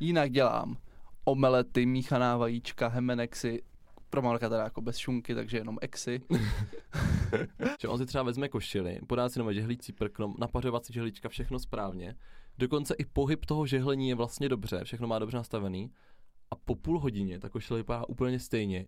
Jinak 0.00 0.30
dělám 0.30 0.76
omelety, 1.24 1.86
míchaná 1.86 2.36
vajíčka, 2.36 2.88
hemenexy, 2.88 3.62
pro 4.10 4.22
Marka 4.22 4.48
teda 4.48 4.64
jako 4.64 4.80
bez 4.80 4.96
šunky, 4.96 5.34
takže 5.34 5.58
jenom 5.58 5.78
exy. 5.80 6.20
že 7.80 7.88
on 7.88 7.98
si 7.98 8.06
třeba 8.06 8.24
vezme 8.24 8.48
košily, 8.48 8.98
podá 9.06 9.28
si 9.28 9.38
nové 9.38 9.54
žehlící 9.54 9.92
prkno, 9.92 10.34
napařovací 10.38 10.92
žehlička, 10.92 11.28
všechno 11.28 11.58
správně. 11.58 12.14
Dokonce 12.58 12.94
i 12.94 13.04
pohyb 13.04 13.44
toho 13.44 13.66
žehlení 13.66 14.08
je 14.08 14.14
vlastně 14.14 14.48
dobře, 14.48 14.84
všechno 14.84 15.08
má 15.08 15.18
dobře 15.18 15.36
nastavený. 15.36 15.90
A 16.50 16.56
po 16.56 16.74
půl 16.74 17.00
hodině 17.00 17.40
ta 17.40 17.48
košile 17.48 17.78
vypadá 17.78 18.08
úplně 18.08 18.38
stejně. 18.40 18.86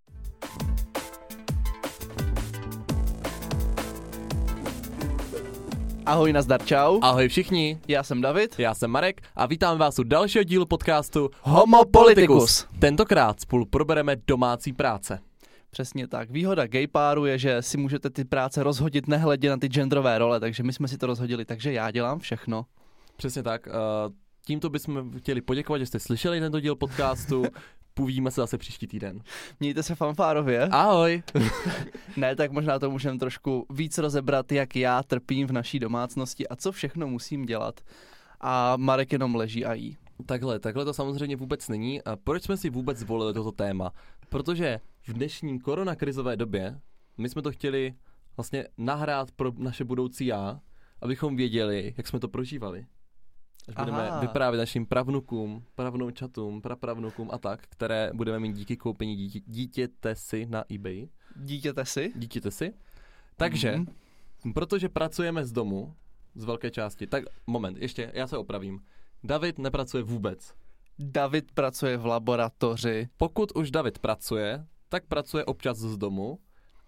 Ahoj, 6.09 6.33
nazdar, 6.33 6.65
čau. 6.65 6.99
Ahoj 7.03 7.29
všichni, 7.29 7.79
Já 7.89 8.03
jsem 8.03 8.21
David. 8.21 8.55
já 8.59 8.75
jsem 8.75 8.91
Marek 8.91 9.21
a 9.37 9.47
vítám 9.47 9.79
vás 9.79 9.99
u 9.99 10.03
dalšího 10.03 10.45
dílu 10.45 10.67
podcastu 10.67 11.31
Homo 11.43 11.85
Politicus. 11.85 12.67
Tentokrát 12.79 13.41
spolu 13.41 13.67
probereme 13.67 14.17
domácí 14.27 14.73
práce. 14.73 15.19
Přesně 15.71 16.09
tak. 16.09 16.31
Výhoda 16.31 16.67
gay 16.67 16.87
páru 16.87 17.27
je, 17.27 17.39
že 17.39 17.63
si 17.63 17.79
můžete 17.79 18.11
ty 18.11 18.25
práce 18.25 18.63
rozhodit 18.63 19.09
nehledě 19.09 19.51
na 19.51 19.57
ty 19.57 19.67
genderové 19.69 20.19
role, 20.19 20.41
takže 20.41 20.63
my 20.63 20.73
jsme 20.73 20.89
si 20.89 20.99
to 20.99 21.07
rozhodili, 21.07 21.45
takže 21.45 21.73
já 21.73 21.91
dělám 21.91 22.19
všechno. 22.19 22.65
Přesně 23.17 23.43
tak. 23.43 23.67
Uh, 23.67 23.73
tímto 24.49 24.71
bychom 24.71 25.19
chtěli 25.19 25.41
poděkovat, 25.41 25.79
že 25.79 25.87
jste 25.87 25.99
slyšeli 25.99 26.41
tento 26.41 26.61
díl 26.61 26.77
podcastu. 26.77 27.45
Povíme 27.95 28.31
se 28.31 28.41
zase 28.41 28.59
příští 28.59 28.87
týden. 28.87 29.21
Mějte 29.61 29.83
se 29.83 29.95
fanfárově. 29.95 30.69
Ahoj! 30.69 31.23
Ne, 32.17 32.37
tak 32.37 32.53
možná 32.53 32.79
to 32.79 32.91
můžeme 32.91 33.19
trošku 33.19 33.67
víc 33.71 33.99
rozebrat, 33.99 34.53
jak 34.53 34.77
já 34.77 35.03
trpím 35.03 35.47
v 35.47 35.53
naší 35.53 35.79
domácnosti 35.79 36.49
a 36.49 36.57
co 36.57 36.73
všechno 36.73 37.09
musím 37.09 37.47
dělat. 37.47 37.81
A 38.41 38.77
Marek 38.77 39.13
jenom 39.13 39.35
leží 39.35 39.65
a 39.65 39.75
jí. 39.75 39.97
Takhle, 40.27 40.59
takhle 40.59 40.85
to 40.85 40.95
samozřejmě 40.95 41.37
vůbec 41.37 41.69
není. 41.69 42.03
A 42.03 42.17
proč 42.17 42.43
jsme 42.43 42.57
si 42.57 42.71
vůbec 42.71 42.99
zvolili 42.99 43.35
toto 43.35 43.53
téma? 43.53 43.93
Protože 44.29 44.81
v 45.07 45.13
dnešní 45.13 45.61
koronakrizové 45.61 46.37
době 46.37 46.81
my 47.19 47.29
jsme 47.29 47.43
to 47.43 47.53
chtěli 47.53 47.95
vlastně 48.37 48.69
nahrát 48.79 49.31
pro 49.31 49.53
naše 49.59 49.85
budoucí 49.85 50.27
já, 50.27 50.61
abychom 51.01 51.37
věděli, 51.37 51.95
jak 51.97 52.07
jsme 52.07 52.21
to 52.21 52.29
prožívali. 52.29 52.87
Až 53.69 53.75
budeme 53.75 54.09
Aha. 54.09 54.21
vyprávět 54.21 54.59
našim 54.59 54.87
pravnukům, 54.87 55.65
pravnoučatům, 55.75 56.63
prapravnukům 56.63 57.31
a 57.33 57.39
tak, 57.39 57.61
které 57.69 58.11
budeme 58.15 58.39
mít 58.39 58.53
díky 58.57 58.77
koupení 58.77 59.17
dítě, 59.17 59.41
dítěte 59.47 60.15
si 60.15 60.47
na 60.47 60.65
eBay. 60.75 61.09
Dítěte 61.37 61.85
si? 61.85 62.13
Dítěte 62.17 62.51
si. 62.51 62.75
Takže, 63.37 63.77
Mhm. 63.77 64.53
protože 64.55 64.89
pracujeme 64.89 65.45
z 65.45 65.53
domu, 65.53 65.95
z 66.35 66.45
velké 66.45 66.71
části, 66.71 67.07
tak 67.07 67.25
moment, 67.47 67.79
ještě, 67.79 68.11
já 68.15 68.27
se 68.27 68.39
opravím. 68.39 68.81
David 69.25 69.59
nepracuje 69.59 70.03
vůbec. 70.03 70.55
David 70.99 71.53
pracuje 71.53 71.97
v 71.97 72.07
laboratoři. 72.07 73.09
Pokud 73.17 73.53
už 73.57 73.71
David 73.71 73.99
pracuje, 73.99 74.67
tak 74.89 75.07
pracuje 75.07 75.45
občas 75.45 75.79
z 75.79 75.97
domu, 75.97 76.39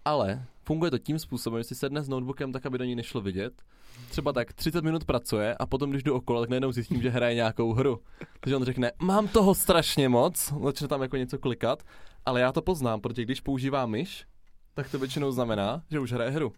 ale 0.05 0.45
funguje 0.63 0.91
to 0.91 0.97
tím 0.97 1.19
způsobem, 1.19 1.59
že 1.59 1.63
si 1.63 1.75
sedne 1.75 2.03
s 2.03 2.09
notebookem 2.09 2.51
tak, 2.51 2.65
aby 2.65 2.77
do 2.77 2.83
ní 2.83 2.95
nešlo 2.95 3.21
vidět. 3.21 3.61
Třeba 4.09 4.33
tak 4.33 4.53
30 4.53 4.83
minut 4.83 5.05
pracuje 5.05 5.55
a 5.55 5.65
potom, 5.65 5.89
když 5.89 6.03
jdu 6.03 6.15
okolo, 6.15 6.39
tak 6.39 6.49
najednou 6.49 6.71
zjistím, 6.71 7.01
že 7.01 7.09
hraje 7.09 7.35
nějakou 7.35 7.73
hru. 7.73 7.99
Takže 8.39 8.55
on 8.55 8.63
řekne, 8.63 8.91
mám 9.01 9.27
toho 9.27 9.55
strašně 9.55 10.09
moc, 10.09 10.53
začne 10.63 10.87
tam 10.87 11.01
jako 11.01 11.17
něco 11.17 11.39
klikat, 11.39 11.83
ale 12.25 12.41
já 12.41 12.51
to 12.51 12.61
poznám, 12.61 13.01
protože 13.01 13.23
když 13.23 13.41
používá 13.41 13.85
myš, 13.85 14.25
tak 14.73 14.91
to 14.91 14.99
většinou 14.99 15.31
znamená, 15.31 15.83
že 15.91 15.99
už 15.99 16.11
hraje 16.11 16.31
hru. 16.31 16.53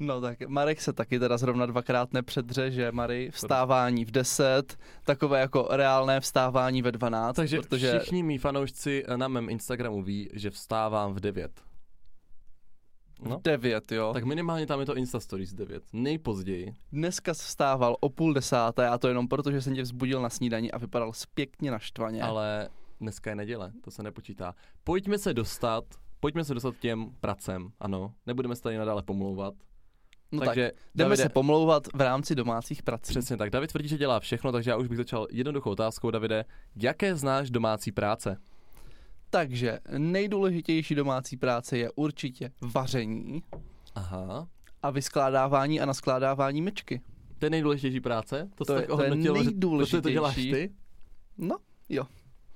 No 0.00 0.20
tak 0.20 0.40
Marek 0.48 0.80
se 0.80 0.92
taky 0.92 1.18
teda 1.18 1.38
zrovna 1.38 1.66
dvakrát 1.66 2.12
nepředře, 2.12 2.70
že 2.70 2.92
Mary 2.92 3.30
vstávání 3.32 4.04
v 4.04 4.10
10, 4.10 4.78
takové 5.04 5.40
jako 5.40 5.68
reálné 5.70 6.20
vstávání 6.20 6.82
ve 6.82 6.92
12, 6.92 7.36
Takže 7.36 7.60
protože 7.60 7.98
všichni 7.98 8.22
mý 8.22 8.38
fanoušci 8.38 9.04
na 9.16 9.28
mém 9.28 9.48
Instagramu 9.48 10.02
ví, 10.02 10.30
že 10.32 10.50
vstávám 10.50 11.14
v 11.14 11.20
9. 11.20 11.50
No, 13.20 13.38
v 13.38 13.42
9, 13.42 13.92
jo. 13.92 14.10
tak 14.14 14.24
minimálně 14.24 14.66
tam 14.66 14.80
je 14.80 14.86
to 14.86 14.96
Insta 14.96 15.20
Stories 15.20 15.54
9. 15.54 15.82
Nejpozději. 15.92 16.74
Dneska 16.92 17.34
vstával 17.34 17.96
o 18.00 18.08
půl 18.08 18.34
desáté 18.34 18.88
a 18.88 18.98
to 18.98 19.08
jenom 19.08 19.28
proto, 19.28 19.52
že 19.52 19.62
jsem 19.62 19.74
tě 19.74 19.82
vzbudil 19.82 20.22
na 20.22 20.30
snídani 20.30 20.70
a 20.70 20.78
vypadal 20.78 21.12
pěkně 21.34 21.70
naštvaně. 21.70 22.22
Ale 22.22 22.68
dneska 23.00 23.30
je 23.30 23.36
neděle, 23.36 23.72
to 23.84 23.90
se 23.90 24.02
nepočítá. 24.02 24.54
Pojďme 24.84 25.18
se 25.18 25.34
dostat, 25.34 25.84
pojďme 26.20 26.44
se 26.44 26.54
dostat 26.54 26.76
k 26.76 26.78
těm 26.78 27.10
pracem, 27.20 27.68
ano. 27.80 28.12
Nebudeme 28.26 28.56
se 28.56 28.62
tady 28.62 28.78
nadále 28.78 29.02
pomlouvat. 29.02 29.54
no 30.32 30.40
takže 30.40 30.70
tak, 30.74 30.82
jdeme 30.94 31.08
Davide, 31.08 31.22
se 31.22 31.28
pomlouvat 31.28 31.86
v 31.94 32.00
rámci 32.00 32.34
domácích 32.34 32.82
prací. 32.82 33.10
Přesně 33.10 33.36
tak, 33.36 33.50
David 33.50 33.70
tvrdí, 33.70 33.88
že 33.88 33.98
dělá 33.98 34.20
všechno, 34.20 34.52
takže 34.52 34.70
já 34.70 34.76
už 34.76 34.88
bych 34.88 34.96
začal 34.96 35.26
jednoduchou 35.30 35.70
otázkou, 35.70 36.10
Davide. 36.10 36.44
Jaké 36.76 37.16
znáš 37.16 37.50
domácí 37.50 37.92
práce? 37.92 38.38
Takže 39.30 39.78
nejdůležitější 39.98 40.94
domácí 40.94 41.36
práce 41.36 41.78
je 41.78 41.90
určitě 41.94 42.52
vaření 42.60 43.42
Aha. 43.94 44.48
a 44.82 44.90
vyskládávání 44.90 45.80
a 45.80 45.86
naskládávání 45.86 46.62
myčky. 46.62 47.00
To 47.38 47.46
je 47.46 47.50
nejdůležitější 47.50 48.00
práce? 48.00 48.50
To 48.54 48.64
To, 48.64 48.72
se 48.74 48.80
je- 48.82 48.86
to 48.86 49.02
je 49.02 49.08
že- 49.44 49.50
protože 49.60 50.00
to 50.00 50.10
děláš 50.10 50.36
nejdůležitější. 50.36 50.68
ty? 50.68 50.74
No, 51.38 51.56
jo. 51.88 52.04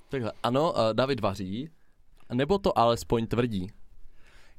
Takhle, 0.08 0.32
ano, 0.42 0.72
uh, 0.72 0.78
David 0.92 1.20
vaří, 1.20 1.70
nebo 2.32 2.58
to 2.58 2.78
alespoň 2.78 3.26
tvrdí. 3.26 3.70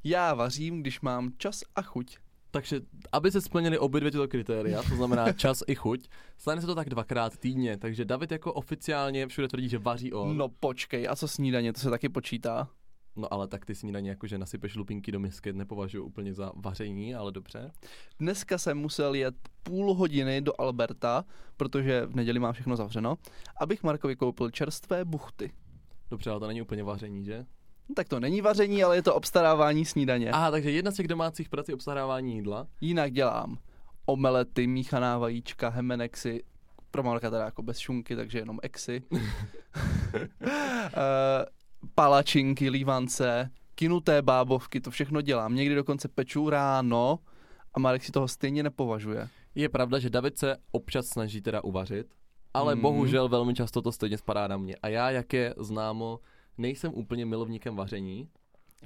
Já 0.03 0.33
vařím, 0.33 0.81
když 0.81 1.01
mám 1.01 1.31
čas 1.37 1.61
a 1.75 1.81
chuť. 1.81 2.17
Takže, 2.51 2.81
aby 3.11 3.31
se 3.31 3.41
splnili 3.41 3.77
obě 3.79 3.99
dvě 3.99 4.11
tyto 4.11 4.27
kritéria, 4.27 4.83
to 4.83 4.95
znamená 4.95 5.31
čas 5.33 5.63
i 5.67 5.75
chuť, 5.75 6.09
stane 6.37 6.61
se 6.61 6.67
to 6.67 6.75
tak 6.75 6.89
dvakrát 6.89 7.37
týdně, 7.37 7.77
takže 7.77 8.05
David 8.05 8.31
jako 8.31 8.53
oficiálně 8.53 9.27
všude 9.27 9.47
tvrdí, 9.47 9.69
že 9.69 9.77
vaří 9.77 10.13
on. 10.13 10.37
No 10.37 10.49
počkej, 10.49 11.07
a 11.07 11.15
co 11.15 11.27
snídaně, 11.27 11.73
to 11.73 11.79
se 11.79 11.89
taky 11.89 12.09
počítá. 12.09 12.69
No 13.15 13.33
ale 13.33 13.47
tak 13.47 13.65
ty 13.65 13.75
snídaně 13.75 14.09
jako, 14.09 14.27
že 14.27 14.37
nasypeš 14.37 14.75
lupinky 14.75 15.11
do 15.11 15.19
misky, 15.19 15.53
nepovažuji 15.53 16.03
úplně 16.03 16.33
za 16.33 16.51
vaření, 16.55 17.15
ale 17.15 17.31
dobře. 17.31 17.71
Dneska 18.19 18.57
jsem 18.57 18.77
musel 18.77 19.13
jet 19.13 19.35
půl 19.63 19.93
hodiny 19.93 20.41
do 20.41 20.61
Alberta, 20.61 21.25
protože 21.57 22.05
v 22.05 22.15
neděli 22.15 22.39
mám 22.39 22.53
všechno 22.53 22.75
zavřeno, 22.75 23.17
abych 23.59 23.83
Markovi 23.83 24.15
koupil 24.15 24.51
čerstvé 24.51 25.05
buchty. 25.05 25.51
Dobře, 26.09 26.29
ale 26.29 26.39
to 26.39 26.47
není 26.47 26.61
úplně 26.61 26.83
vaření, 26.83 27.25
že? 27.25 27.45
No, 27.91 27.95
tak 27.95 28.07
to 28.09 28.19
není 28.19 28.41
vaření, 28.41 28.83
ale 28.83 28.95
je 28.95 29.01
to 29.03 29.15
obstarávání 29.15 29.85
snídaně. 29.85 30.31
Aha, 30.31 30.51
takže 30.51 30.71
jedna 30.71 30.91
z 30.91 30.95
těch 30.95 31.07
domácích 31.07 31.49
prací 31.49 31.71
je 31.71 31.75
obstarávání 31.75 32.35
jídla. 32.35 32.67
Jinak 32.81 33.11
dělám 33.13 33.57
omelety, 34.05 34.67
míchaná 34.67 35.17
vajíčka, 35.17 35.69
hemenexy, 35.69 36.43
pro 36.91 37.03
Marka 37.03 37.29
teda 37.29 37.45
jako 37.45 37.63
bez 37.63 37.77
šunky, 37.79 38.15
takže 38.15 38.39
jenom 38.39 38.59
exy. 38.63 39.01
Eh, 40.53 41.45
palačinky, 41.95 42.69
lívance, 42.69 43.49
kinuté 43.75 44.21
bábovky, 44.21 44.81
to 44.81 44.91
všechno 44.91 45.21
dělám. 45.21 45.55
Někdy 45.55 45.75
dokonce 45.75 46.07
peču 46.07 46.49
ráno 46.49 47.19
a 47.73 47.79
Marek 47.79 48.03
si 48.03 48.11
toho 48.11 48.27
stejně 48.27 48.63
nepovažuje. 48.63 49.27
Je 49.55 49.69
pravda, 49.69 49.99
že 49.99 50.09
David 50.09 50.37
se 50.37 50.57
občas 50.71 51.05
snaží 51.05 51.41
teda 51.41 51.63
uvařit, 51.63 52.07
ale 52.53 52.75
Mhm. 52.75 52.81
bohužel 52.81 53.29
velmi 53.29 53.53
často 53.53 53.81
to 53.81 53.91
stejně 53.91 54.17
spadá 54.17 54.47
na 54.47 54.57
mě. 54.57 54.75
A 54.75 54.87
já, 54.87 55.09
jak 55.11 55.33
je 55.33 55.53
známo, 55.57 56.19
nejsem 56.57 56.91
úplně 56.93 57.25
milovníkem 57.25 57.75
vaření. 57.75 58.29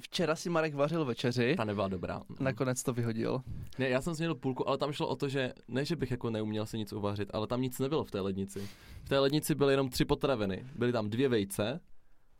Včera 0.00 0.36
si 0.36 0.50
Marek 0.50 0.74
vařil 0.74 1.04
večeři, 1.04 1.54
Ta 1.56 1.64
nebyla 1.64 1.88
dobrá. 1.88 2.22
nakonec 2.40 2.82
to 2.82 2.92
vyhodil. 2.92 3.40
Ne, 3.78 3.88
já 3.88 4.00
jsem 4.02 4.14
směl 4.14 4.34
půlku, 4.34 4.68
ale 4.68 4.78
tam 4.78 4.92
šlo 4.92 5.08
o 5.08 5.16
to, 5.16 5.28
že 5.28 5.52
ne, 5.68 5.84
že 5.84 5.96
bych 5.96 6.10
jako 6.10 6.30
neuměl 6.30 6.66
si 6.66 6.78
nic 6.78 6.92
uvařit, 6.92 7.30
ale 7.32 7.46
tam 7.46 7.62
nic 7.62 7.78
nebylo 7.78 8.04
v 8.04 8.10
té 8.10 8.20
lednici. 8.20 8.68
V 9.04 9.08
té 9.08 9.18
lednici 9.18 9.54
byly 9.54 9.72
jenom 9.72 9.88
tři 9.88 10.04
potraviny. 10.04 10.66
Byly 10.76 10.92
tam 10.92 11.10
dvě 11.10 11.28
vejce, 11.28 11.80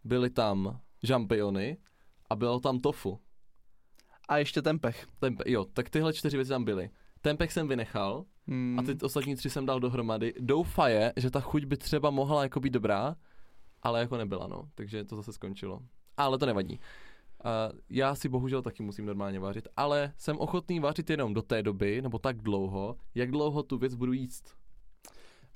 byly 0.04 0.31
tam 0.31 0.81
žampiony 1.03 1.76
a 2.31 2.36
bylo 2.36 2.60
tam 2.60 2.81
tofu. 2.81 3.20
A 4.28 4.38
ještě 4.38 4.62
ten 4.62 4.78
pech. 4.78 5.06
Tempe, 5.19 5.44
jo, 5.47 5.65
tak 5.65 5.91
tyhle 5.91 6.12
čtyři 6.12 6.36
věci 6.36 6.48
tam 6.48 6.65
byly. 6.65 6.91
Tempeh 7.20 7.53
jsem 7.53 7.69
vynechal 7.69 8.25
Hmm. 8.48 8.78
a 8.78 8.82
ty 8.82 8.97
ostatní 9.03 9.36
tři 9.36 9.50
jsem 9.50 9.66
dal 9.66 9.81
dohromady. 9.81 10.34
Doufaje, 10.41 11.12
že 11.16 11.31
ta 11.31 11.41
chuť 11.41 11.65
by 11.65 11.76
třeba 11.76 12.10
mohla 12.10 12.42
jako 12.42 12.60
být 12.60 12.72
dobrá, 12.72 13.16
ale 13.86 14.00
jako 14.00 14.16
nebyla, 14.16 14.47
no. 14.47 14.68
Takže 14.74 15.04
to 15.04 15.16
zase 15.16 15.33
skončilo. 15.33 15.80
Ale 16.16 16.38
to 16.38 16.47
nevadí. 16.47 16.80
Uh, 17.44 17.78
já 17.91 18.15
si 18.15 18.28
bohužel 18.28 18.62
taky 18.62 18.83
musím 18.83 19.06
normálně 19.06 19.41
vařit, 19.41 19.68
ale 19.77 20.12
jsem 20.16 20.38
ochotný 20.38 20.80
vařit 20.80 21.10
jenom 21.10 21.34
do 21.34 21.42
té 21.42 21.62
doby, 21.62 22.03
nebo 22.03 22.18
tak 22.18 22.36
dlouho, 22.42 22.97
jak 23.15 23.30
dlouho 23.30 23.62
tu 23.62 23.78
věc 23.78 23.94
budu 23.94 24.12
jíst. 24.12 24.56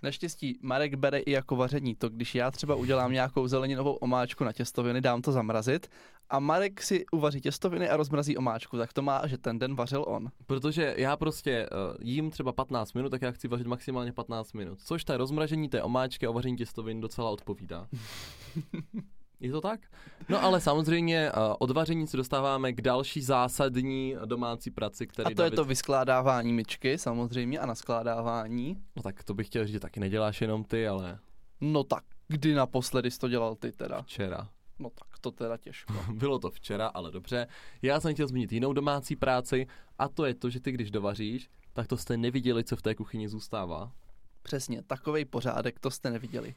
Naštěstí 0.03 0.59
Marek 0.63 0.95
bere 0.95 1.19
i 1.19 1.31
jako 1.31 1.57
vaření 1.57 1.95
to, 1.95 2.09
když 2.09 2.35
já 2.35 2.51
třeba 2.51 2.75
udělám 2.75 3.13
nějakou 3.13 3.49
zeleninovou 3.49 3.93
omáčku 3.93 4.45
na 4.45 4.53
těstoviny, 4.53 5.01
dám 5.01 5.23
to 5.23 5.33
zamrazit 5.33 5.89
a 6.31 6.39
Marek 6.39 6.83
si 6.83 7.05
uvaří 7.13 7.41
těstoviny 7.41 7.89
a 7.89 7.97
rozmrazí 7.97 8.37
omáčku, 8.37 8.79
tak 8.79 8.93
to 8.93 9.03
má, 9.03 9.27
že 9.27 9.39
ten 9.39 9.59
den 9.59 9.75
vařil 9.75 10.05
on. 10.09 10.29
Protože 10.47 10.95
já 10.97 11.17
prostě 11.17 11.69
uh, 11.69 11.97
jím 12.01 12.31
třeba 12.31 12.53
15 12.53 12.93
minut, 12.93 13.09
tak 13.09 13.23
já 13.23 13.31
chci 13.31 13.49
vařit 13.49 13.67
maximálně 13.67 14.13
15 14.13 14.53
minut. 14.53 14.79
Což 14.81 15.05
ta 15.05 15.17
rozmražení 15.17 15.69
té 15.69 15.83
omáčky 15.83 16.27
a 16.27 16.31
vaření 16.31 16.57
těstovin 16.57 17.01
docela 17.01 17.31
odpovídá. 17.31 17.89
Je 19.41 19.53
to 19.53 19.61
tak? 19.61 19.81
No 20.29 20.43
ale 20.43 20.61
samozřejmě 20.61 21.33
uh, 21.33 21.55
od 21.59 21.71
vaření 21.71 22.07
se 22.07 22.17
dostáváme 22.17 22.73
k 22.73 22.81
další 22.81 23.23
zásadní 23.23 24.17
domácí 24.25 24.71
praci, 24.71 25.07
který 25.07 25.27
A 25.27 25.29
to 25.29 25.35
David... 25.35 25.53
je 25.53 25.57
to 25.57 25.65
vyskládávání 25.65 26.53
myčky 26.53 26.99
samozřejmě 26.99 27.59
a 27.59 27.67
naskládávání. 27.67 28.77
No 28.97 29.03
tak 29.03 29.25
to 29.25 29.35
bych 29.35 29.47
chtěl 29.47 29.65
říct, 29.65 29.73
že 29.73 29.81
taky 29.81 30.01
neděláš 30.01 30.41
jenom 30.41 30.65
ty, 30.65 30.89
ale... 30.89 31.19
No 31.61 31.85
tak 31.85 32.05
Kdy 32.29 32.55
naposledy 32.55 33.11
jsi 33.11 33.19
to 33.19 33.29
dělal 33.29 33.55
ty 33.55 33.73
teda? 33.73 34.03
Včera. 34.03 34.49
No 34.79 34.91
tak 34.91 35.19
to 35.21 35.31
teda 35.31 35.57
těžko. 35.57 35.95
Bylo 36.13 36.39
to 36.39 36.51
včera, 36.51 36.87
ale 36.87 37.11
dobře. 37.11 37.47
Já 37.83 38.01
jsem 38.01 38.15
chtěl 38.15 38.27
zmínit 38.27 38.53
jinou 38.53 38.73
domácí 38.73 39.17
práci 39.17 39.67
a 39.99 40.09
to 40.09 40.25
je 40.25 40.35
to, 40.35 40.51
že 40.51 40.61
ty 40.61 40.73
když 40.73 40.91
dovaříš, 40.91 41.51
tak 41.73 41.87
to 41.87 41.97
jste 41.97 42.17
neviděli, 42.17 42.65
co 42.65 42.77
v 42.77 42.83
té 42.83 42.95
kuchyni 42.95 43.29
zůstává. 43.29 43.93
Přesně, 44.43 44.83
takovej 44.83 45.25
pořádek, 45.25 45.81
to 45.81 45.91
jste 45.91 46.11
neviděli. 46.11 46.55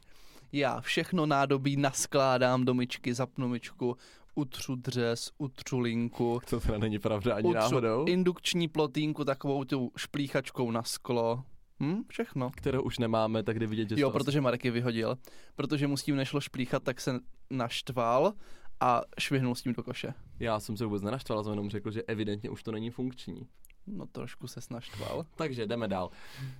Já 0.56 0.80
všechno 0.80 1.26
nádobí 1.26 1.76
naskládám 1.76 2.64
do 2.64 2.74
myčky, 2.74 3.14
zapnu 3.14 3.48
myčku, 3.48 3.96
utřu 4.34 4.74
dřez, 4.74 5.30
utřu 5.38 5.78
linku, 5.78 6.40
To 6.50 6.60
teda 6.60 6.78
není 6.78 6.98
pravda 6.98 7.34
ani 7.34 7.48
utřu 7.48 7.58
náhodou. 7.58 8.04
indukční 8.04 8.68
plotínku 8.68 9.24
takovou 9.24 9.64
tu 9.64 9.92
šplíchačkou 9.96 10.70
na 10.70 10.82
sklo. 10.82 11.44
Hm, 11.82 12.02
všechno. 12.08 12.50
Kterou 12.50 12.82
už 12.82 12.98
nemáme, 12.98 13.42
tak 13.42 13.58
jde 13.58 13.66
vidět, 13.66 13.88
že 13.88 14.00
Jo, 14.00 14.08
to 14.10 14.18
protože 14.18 14.40
Marek 14.40 14.64
je 14.64 14.70
vyhodil. 14.70 15.18
Protože 15.56 15.86
mu 15.86 15.96
s 15.96 16.02
tím 16.02 16.16
nešlo 16.16 16.40
šplíchat, 16.40 16.82
tak 16.82 17.00
se 17.00 17.20
naštval 17.50 18.32
a 18.80 19.02
švihnul 19.20 19.54
s 19.54 19.62
tím 19.62 19.72
do 19.72 19.82
koše. 19.82 20.14
Já 20.40 20.60
jsem 20.60 20.76
se 20.76 20.84
vůbec 20.84 21.02
nenaštval, 21.02 21.44
jsem 21.44 21.52
jenom 21.52 21.70
řekl, 21.70 21.90
že 21.90 22.02
evidentně 22.02 22.50
už 22.50 22.62
to 22.62 22.72
není 22.72 22.90
funkční. 22.90 23.46
No 23.86 24.06
trošku 24.06 24.46
se 24.46 24.60
naštval. 24.70 25.26
Takže 25.36 25.66
jdeme 25.66 25.88
dál. 25.88 26.10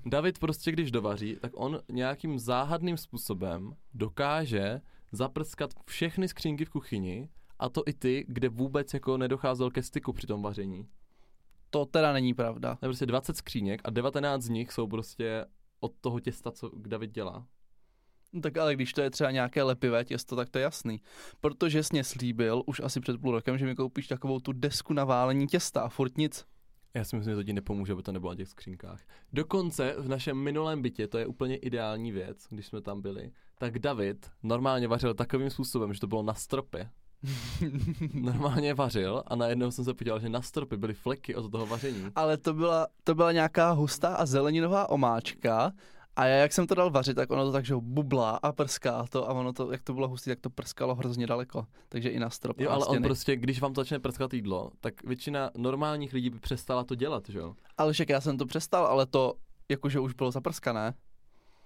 David 0.07 0.39
prostě, 0.39 0.73
když 0.73 0.91
dovaří, 0.91 1.37
tak 1.41 1.53
on 1.55 1.81
nějakým 1.89 2.39
záhadným 2.39 2.97
způsobem 2.97 3.77
dokáže 3.95 4.81
zaprskat 5.13 5.71
všechny 5.87 6.29
skřínky 6.29 6.65
v 6.65 6.71
kuchyni, 6.71 7.29
a 7.59 7.69
to 7.69 7.83
i 7.87 7.93
ty, 7.93 8.25
kde 8.29 8.49
vůbec 8.49 8.95
jako 8.95 9.17
nedocházel 9.17 9.71
ke 9.71 9.83
styku 9.83 10.13
při 10.13 10.27
tom 10.27 10.43
vaření. 10.43 10.89
To 11.71 11.87
teda 11.87 12.13
není 12.13 12.35
pravda. 12.35 12.75
To 12.75 12.87
je 12.87 12.89
prostě 12.89 13.07
20 13.07 13.37
skříněk 13.37 13.81
a 13.85 13.91
19 13.91 14.43
z 14.43 14.49
nich 14.49 14.73
jsou 14.73 14.87
prostě 14.87 15.47
od 15.81 15.93
toho 16.01 16.21
těsta, 16.21 16.51
co 16.51 16.71
David 16.77 17.11
dělá. 17.11 17.47
No 18.33 18.41
tak 18.41 18.57
ale 18.57 18.75
když 18.75 18.93
to 18.93 19.03
je 19.03 19.11
třeba 19.11 19.31
nějaké 19.31 19.63
lepivé 19.63 20.05
těsto, 20.05 20.37
tak 20.37 20.51
to 20.51 20.59
je 20.59 20.63
jasný. 20.63 21.01
Protože 21.41 21.83
jsi 21.83 21.89
mě 21.93 22.05
slíbil 22.05 22.63
už 22.67 22.81
asi 22.81 23.01
před 23.01 23.21
půl 23.21 23.33
rokem, 23.33 23.59
že 23.59 23.67
mi 23.67 23.75
koupíš 23.75 24.07
takovou 24.07 24.41
tu 24.41 24.53
desku 24.53 24.93
na 24.93 25.05
válení 25.05 25.47
těsta 25.47 25.81
a 25.81 25.89
furt 25.89 26.19
nic. 26.19 26.45
Já 26.97 27.05
si 27.05 27.17
myslím, 27.17 27.33
že 27.33 27.37
to 27.37 27.45
ti 27.45 27.53
nepomůže, 27.53 27.93
aby 27.93 28.03
to 28.03 28.13
nebylo 28.13 28.33
na 28.33 28.37
těch 28.37 28.49
skřínkách. 28.49 29.01
Dokonce 29.33 29.95
v 29.99 30.09
našem 30.09 30.37
minulém 30.37 30.83
bytě, 30.83 31.09
to 31.09 31.19
je 31.19 31.27
úplně 31.27 31.57
ideální 31.57 32.13
věc, 32.13 32.47
když 32.51 32.67
jsme 32.67 32.81
tam 32.81 33.03
byli, 33.03 33.33
tak 33.59 33.79
David 33.79 34.31
normálně 34.43 34.89
vařil 34.89 35.15
takovým 35.15 35.51
způsobem, 35.51 35.95
že 35.95 36.01
to 36.01 36.07
bylo 36.07 36.23
na 36.23 36.35
stropě. 36.35 36.91
Normálně 38.15 38.75
vařil 38.75 39.23
a 39.27 39.37
najednou 39.37 39.71
jsem 39.71 39.85
se 39.85 39.95
podíval, 39.95 40.21
že 40.21 40.29
na 40.29 40.43
stropě 40.43 40.79
byly 40.79 40.95
fleky 40.95 41.35
od 41.35 41.51
toho 41.53 41.67
vaření. 41.67 42.05
Ale 42.15 42.37
to 42.37 42.55
byla, 42.55 42.87
to 43.05 43.15
byla 43.15 43.33
nějaká 43.33 43.71
hustá 43.71 44.15
a 44.15 44.27
zeleninová 44.27 44.91
omáčka 44.91 45.73
a 46.17 46.27
já 46.27 46.37
jak 46.37 46.53
jsem 46.53 46.67
to 46.67 46.75
dal 46.75 46.91
vařit, 46.91 47.15
tak 47.15 47.31
ono 47.31 47.45
to 47.45 47.53
tak, 47.53 47.65
že 47.65 47.75
bublá 47.81 48.31
a 48.43 48.53
prská 48.53 49.07
to 49.11 49.31
a 49.31 49.33
ono 49.33 49.53
to, 49.53 49.73
jak 49.73 49.83
to 49.83 49.95
bylo 49.95 50.09
hustý, 50.09 50.31
tak 50.31 50.41
to 50.41 50.51
prskalo 50.51 50.95
hrozně 50.95 51.27
daleko. 51.27 51.67
Takže 51.89 52.09
i 52.09 52.19
na 52.19 52.31
strop. 52.31 52.61
Jo, 52.61 52.71
ale 52.71 52.87
on 52.87 52.95
stěny. 52.95 53.07
prostě, 53.07 53.37
když 53.37 53.61
vám 53.61 53.75
začne 53.75 53.99
prskat 53.99 54.35
jídlo, 54.35 54.71
tak 54.81 55.05
většina 55.05 55.51
normálních 55.57 56.13
lidí 56.13 56.31
by 56.31 56.39
přestala 56.39 56.85
to 56.85 56.95
dělat, 56.95 57.29
že 57.29 57.39
jo? 57.39 57.55
Ale 57.79 57.93
však 57.93 58.09
já 58.09 58.21
jsem 58.21 58.39
to 58.39 58.47
přestal, 58.47 58.87
ale 58.87 59.07
to 59.07 59.35
jakože 59.69 60.01
už 60.01 60.15
bylo 60.15 60.31
zaprskané. 60.31 60.95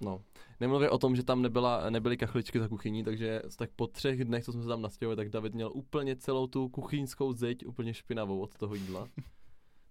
No. 0.00 0.20
Nemluvě 0.60 0.90
o 0.90 0.98
tom, 0.98 1.16
že 1.16 1.22
tam 1.22 1.42
nebyla, 1.42 1.90
nebyly 1.90 2.16
kachličky 2.16 2.58
za 2.58 2.68
kuchyní, 2.68 3.04
takže 3.04 3.42
tak 3.56 3.70
po 3.76 3.86
třech 3.86 4.24
dnech, 4.24 4.44
co 4.44 4.52
jsme 4.52 4.62
se 4.62 4.68
tam 4.68 4.82
nastěhovali, 4.82 5.16
tak 5.16 5.28
David 5.28 5.54
měl 5.54 5.70
úplně 5.74 6.16
celou 6.16 6.46
tu 6.46 6.68
kuchyňskou 6.68 7.32
zeď 7.32 7.66
úplně 7.66 7.94
špinavou 7.94 8.40
od 8.40 8.56
toho 8.56 8.74
jídla. 8.74 9.08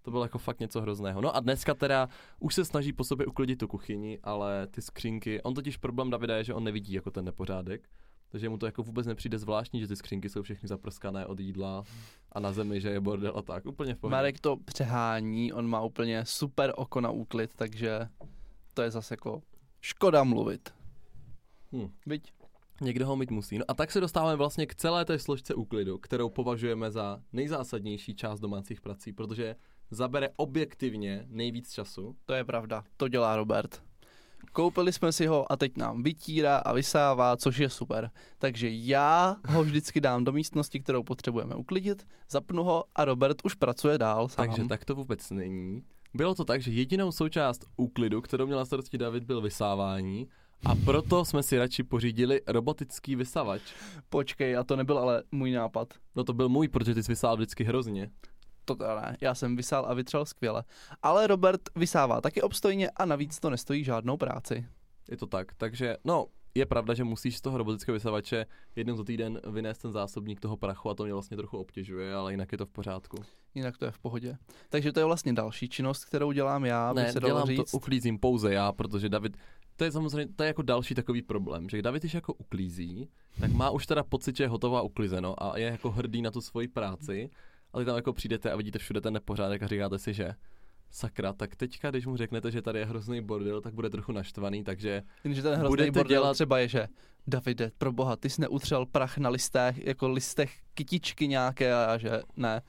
To 0.08 0.12
bylo 0.12 0.22
jako 0.22 0.38
fakt 0.38 0.60
něco 0.60 0.80
hrozného. 0.80 1.20
No 1.20 1.36
a 1.36 1.40
dneska 1.40 1.74
teda 1.74 2.08
už 2.40 2.54
se 2.54 2.64
snaží 2.64 2.92
po 2.92 3.04
sobě 3.04 3.26
uklidit 3.26 3.58
tu 3.58 3.68
kuchyni, 3.68 4.18
ale 4.22 4.66
ty 4.66 4.82
skřínky, 4.82 5.42
on 5.42 5.54
totiž 5.54 5.76
problém 5.76 6.10
Davida 6.10 6.36
je, 6.36 6.44
že 6.44 6.54
on 6.54 6.64
nevidí 6.64 6.92
jako 6.92 7.10
ten 7.10 7.24
nepořádek, 7.24 7.88
takže 8.28 8.48
mu 8.48 8.58
to 8.58 8.66
jako 8.66 8.82
vůbec 8.82 9.06
nepřijde 9.06 9.38
zvláštní, 9.38 9.80
že 9.80 9.88
ty 9.88 9.96
skřínky 9.96 10.28
jsou 10.28 10.42
všechny 10.42 10.68
zaprskané 10.68 11.26
od 11.26 11.40
jídla 11.40 11.84
a 12.32 12.40
na 12.40 12.52
zemi, 12.52 12.80
že 12.80 12.88
je 12.88 13.00
bordel 13.00 13.32
a 13.36 13.42
tak, 13.42 13.66
úplně 13.66 13.94
v 13.94 13.98
pohodě. 13.98 14.12
Marek 14.16 14.40
to 14.40 14.56
přehání, 14.56 15.52
on 15.52 15.66
má 15.66 15.82
úplně 15.82 16.24
super 16.24 16.72
oko 16.76 17.00
na 17.00 17.10
úklid, 17.10 17.50
takže 17.56 18.08
to 18.74 18.82
je 18.82 18.90
zase 18.90 19.12
jako 19.12 19.42
škoda 19.80 20.24
mluvit. 20.24 20.74
Hm. 21.72 21.90
Viď? 22.06 22.32
Někdo 22.80 23.06
ho 23.06 23.16
mít 23.16 23.30
musí. 23.30 23.58
No 23.58 23.64
a 23.68 23.74
tak 23.74 23.92
se 23.92 24.00
dostáváme 24.00 24.36
vlastně 24.36 24.66
k 24.66 24.74
celé 24.74 25.04
té 25.04 25.18
složce 25.18 25.54
úklidu, 25.54 25.98
kterou 25.98 26.28
považujeme 26.28 26.90
za 26.90 27.20
nejzásadnější 27.32 28.14
část 28.14 28.40
domácích 28.40 28.80
prací, 28.80 29.12
protože 29.12 29.56
zabere 29.90 30.28
objektivně 30.36 31.24
nejvíc 31.28 31.72
času. 31.72 32.16
To 32.24 32.34
je 32.34 32.44
pravda, 32.44 32.84
to 32.96 33.08
dělá 33.08 33.36
Robert. 33.36 33.82
Koupili 34.52 34.92
jsme 34.92 35.12
si 35.12 35.26
ho 35.26 35.52
a 35.52 35.56
teď 35.56 35.76
nám 35.76 36.02
vytírá 36.02 36.56
a 36.56 36.72
vysává, 36.72 37.36
což 37.36 37.58
je 37.58 37.70
super. 37.70 38.10
Takže 38.38 38.68
já 38.70 39.36
ho 39.46 39.64
vždycky 39.64 40.00
dám 40.00 40.24
do 40.24 40.32
místnosti, 40.32 40.80
kterou 40.80 41.02
potřebujeme 41.02 41.54
uklidit, 41.54 42.06
zapnu 42.30 42.64
ho 42.64 42.84
a 42.94 43.04
Robert 43.04 43.36
už 43.44 43.54
pracuje 43.54 43.98
dál 43.98 44.28
sám. 44.28 44.46
Takže 44.46 44.64
tak 44.64 44.84
to 44.84 44.94
vůbec 44.94 45.30
není. 45.30 45.82
Bylo 46.14 46.34
to 46.34 46.44
tak, 46.44 46.62
že 46.62 46.70
jedinou 46.70 47.12
součást 47.12 47.66
úklidu, 47.76 48.20
kterou 48.20 48.46
měl 48.46 48.58
na 48.58 48.64
starosti 48.64 48.98
David, 48.98 49.24
byl 49.24 49.40
vysávání 49.40 50.28
a 50.64 50.74
proto 50.74 51.24
jsme 51.24 51.42
si 51.42 51.58
radši 51.58 51.82
pořídili 51.82 52.40
robotický 52.46 53.16
vysavač. 53.16 53.62
Počkej, 54.08 54.56
a 54.56 54.64
to 54.64 54.76
nebyl 54.76 54.98
ale 54.98 55.22
můj 55.32 55.50
nápad. 55.50 55.94
No 56.16 56.24
to 56.24 56.32
byl 56.32 56.48
můj, 56.48 56.68
protože 56.68 56.94
ty 56.94 57.02
jsi 57.02 57.12
vysál 57.12 57.36
vždycky 57.36 57.64
hrozně. 57.64 58.10
To 58.68 58.74
teda 58.74 59.00
ne, 59.00 59.16
já 59.20 59.34
jsem 59.34 59.56
vysál 59.56 59.86
a 59.86 59.94
vytřel 59.94 60.24
skvěle. 60.24 60.64
Ale 61.02 61.26
Robert 61.26 61.60
vysává 61.76 62.20
taky 62.20 62.42
obstojně 62.42 62.90
a 62.90 63.04
navíc 63.04 63.40
to 63.40 63.50
nestojí 63.50 63.84
žádnou 63.84 64.16
práci. 64.16 64.66
Je 65.10 65.16
to 65.16 65.26
tak, 65.26 65.54
takže 65.54 65.96
no, 66.04 66.26
je 66.54 66.66
pravda, 66.66 66.94
že 66.94 67.04
musíš 67.04 67.36
z 67.36 67.40
toho 67.40 67.58
robotického 67.58 67.94
vysavače 67.94 68.46
jednou 68.76 68.96
za 68.96 69.04
týden 69.04 69.40
vynést 69.50 69.82
ten 69.82 69.92
zásobník 69.92 70.40
toho 70.40 70.56
prachu 70.56 70.90
a 70.90 70.94
to 70.94 71.04
mě 71.04 71.12
vlastně 71.12 71.36
trochu 71.36 71.58
obtěžuje, 71.58 72.14
ale 72.14 72.32
jinak 72.32 72.52
je 72.52 72.58
to 72.58 72.66
v 72.66 72.70
pořádku. 72.70 73.16
Jinak 73.54 73.78
to 73.78 73.84
je 73.84 73.90
v 73.90 73.98
pohodě. 73.98 74.36
Takže 74.68 74.92
to 74.92 75.00
je 75.00 75.06
vlastně 75.06 75.32
další 75.32 75.68
činnost, 75.68 76.04
kterou 76.04 76.32
dělám 76.32 76.64
já, 76.64 76.92
ne, 76.92 77.12
se 77.12 77.20
dělám 77.20 77.46
říct. 77.46 77.70
to, 77.70 77.76
uklízím 77.76 78.18
pouze 78.18 78.52
já, 78.54 78.72
protože 78.72 79.08
David, 79.08 79.36
to 79.76 79.84
je 79.84 79.92
samozřejmě, 79.92 80.34
to 80.36 80.42
je 80.42 80.46
jako 80.46 80.62
další 80.62 80.94
takový 80.94 81.22
problém, 81.22 81.68
že 81.68 81.82
David, 81.82 82.02
když 82.02 82.14
jako 82.14 82.34
uklízí, 82.34 83.08
tak 83.40 83.52
má 83.52 83.70
už 83.70 83.86
teda 83.86 84.02
pocit, 84.02 84.36
že 84.36 84.44
je 84.44 84.48
hotová 84.48 84.82
uklizeno 84.82 85.42
a 85.42 85.58
je 85.58 85.66
jako 85.66 85.90
hrdý 85.90 86.22
na 86.22 86.30
tu 86.30 86.40
svoji 86.40 86.68
práci, 86.68 87.30
ale 87.72 87.84
tam 87.84 87.96
jako 87.96 88.12
přijdete 88.12 88.50
a 88.52 88.56
vidíte 88.56 88.78
všude 88.78 89.00
ten 89.00 89.14
nepořádek 89.14 89.62
a 89.62 89.66
říkáte 89.66 89.98
si, 89.98 90.14
že 90.14 90.34
sakra, 90.90 91.32
tak 91.32 91.56
teďka, 91.56 91.90
když 91.90 92.06
mu 92.06 92.16
řeknete, 92.16 92.50
že 92.50 92.62
tady 92.62 92.78
je 92.78 92.84
hrozný 92.84 93.20
bordel, 93.20 93.60
tak 93.60 93.74
bude 93.74 93.90
trochu 93.90 94.12
naštvaný, 94.12 94.64
takže 94.64 95.02
Jenže 95.24 95.42
ten 95.42 95.54
hrozný 95.54 95.68
Budete 95.68 95.90
bordel 95.90 96.22
dělat- 96.22 96.34
třeba 96.34 96.58
je, 96.58 96.68
že 96.68 96.88
Davide, 97.26 97.70
pro 97.78 97.92
boha, 97.92 98.16
ty 98.16 98.30
jsi 98.30 98.40
neutřel 98.40 98.86
prach 98.86 99.18
na 99.18 99.28
listech, 99.28 99.86
jako 99.86 100.08
listech 100.08 100.52
kytičky 100.74 101.28
nějaké 101.28 101.74
a 101.74 101.98
že 101.98 102.10
ne. 102.36 102.62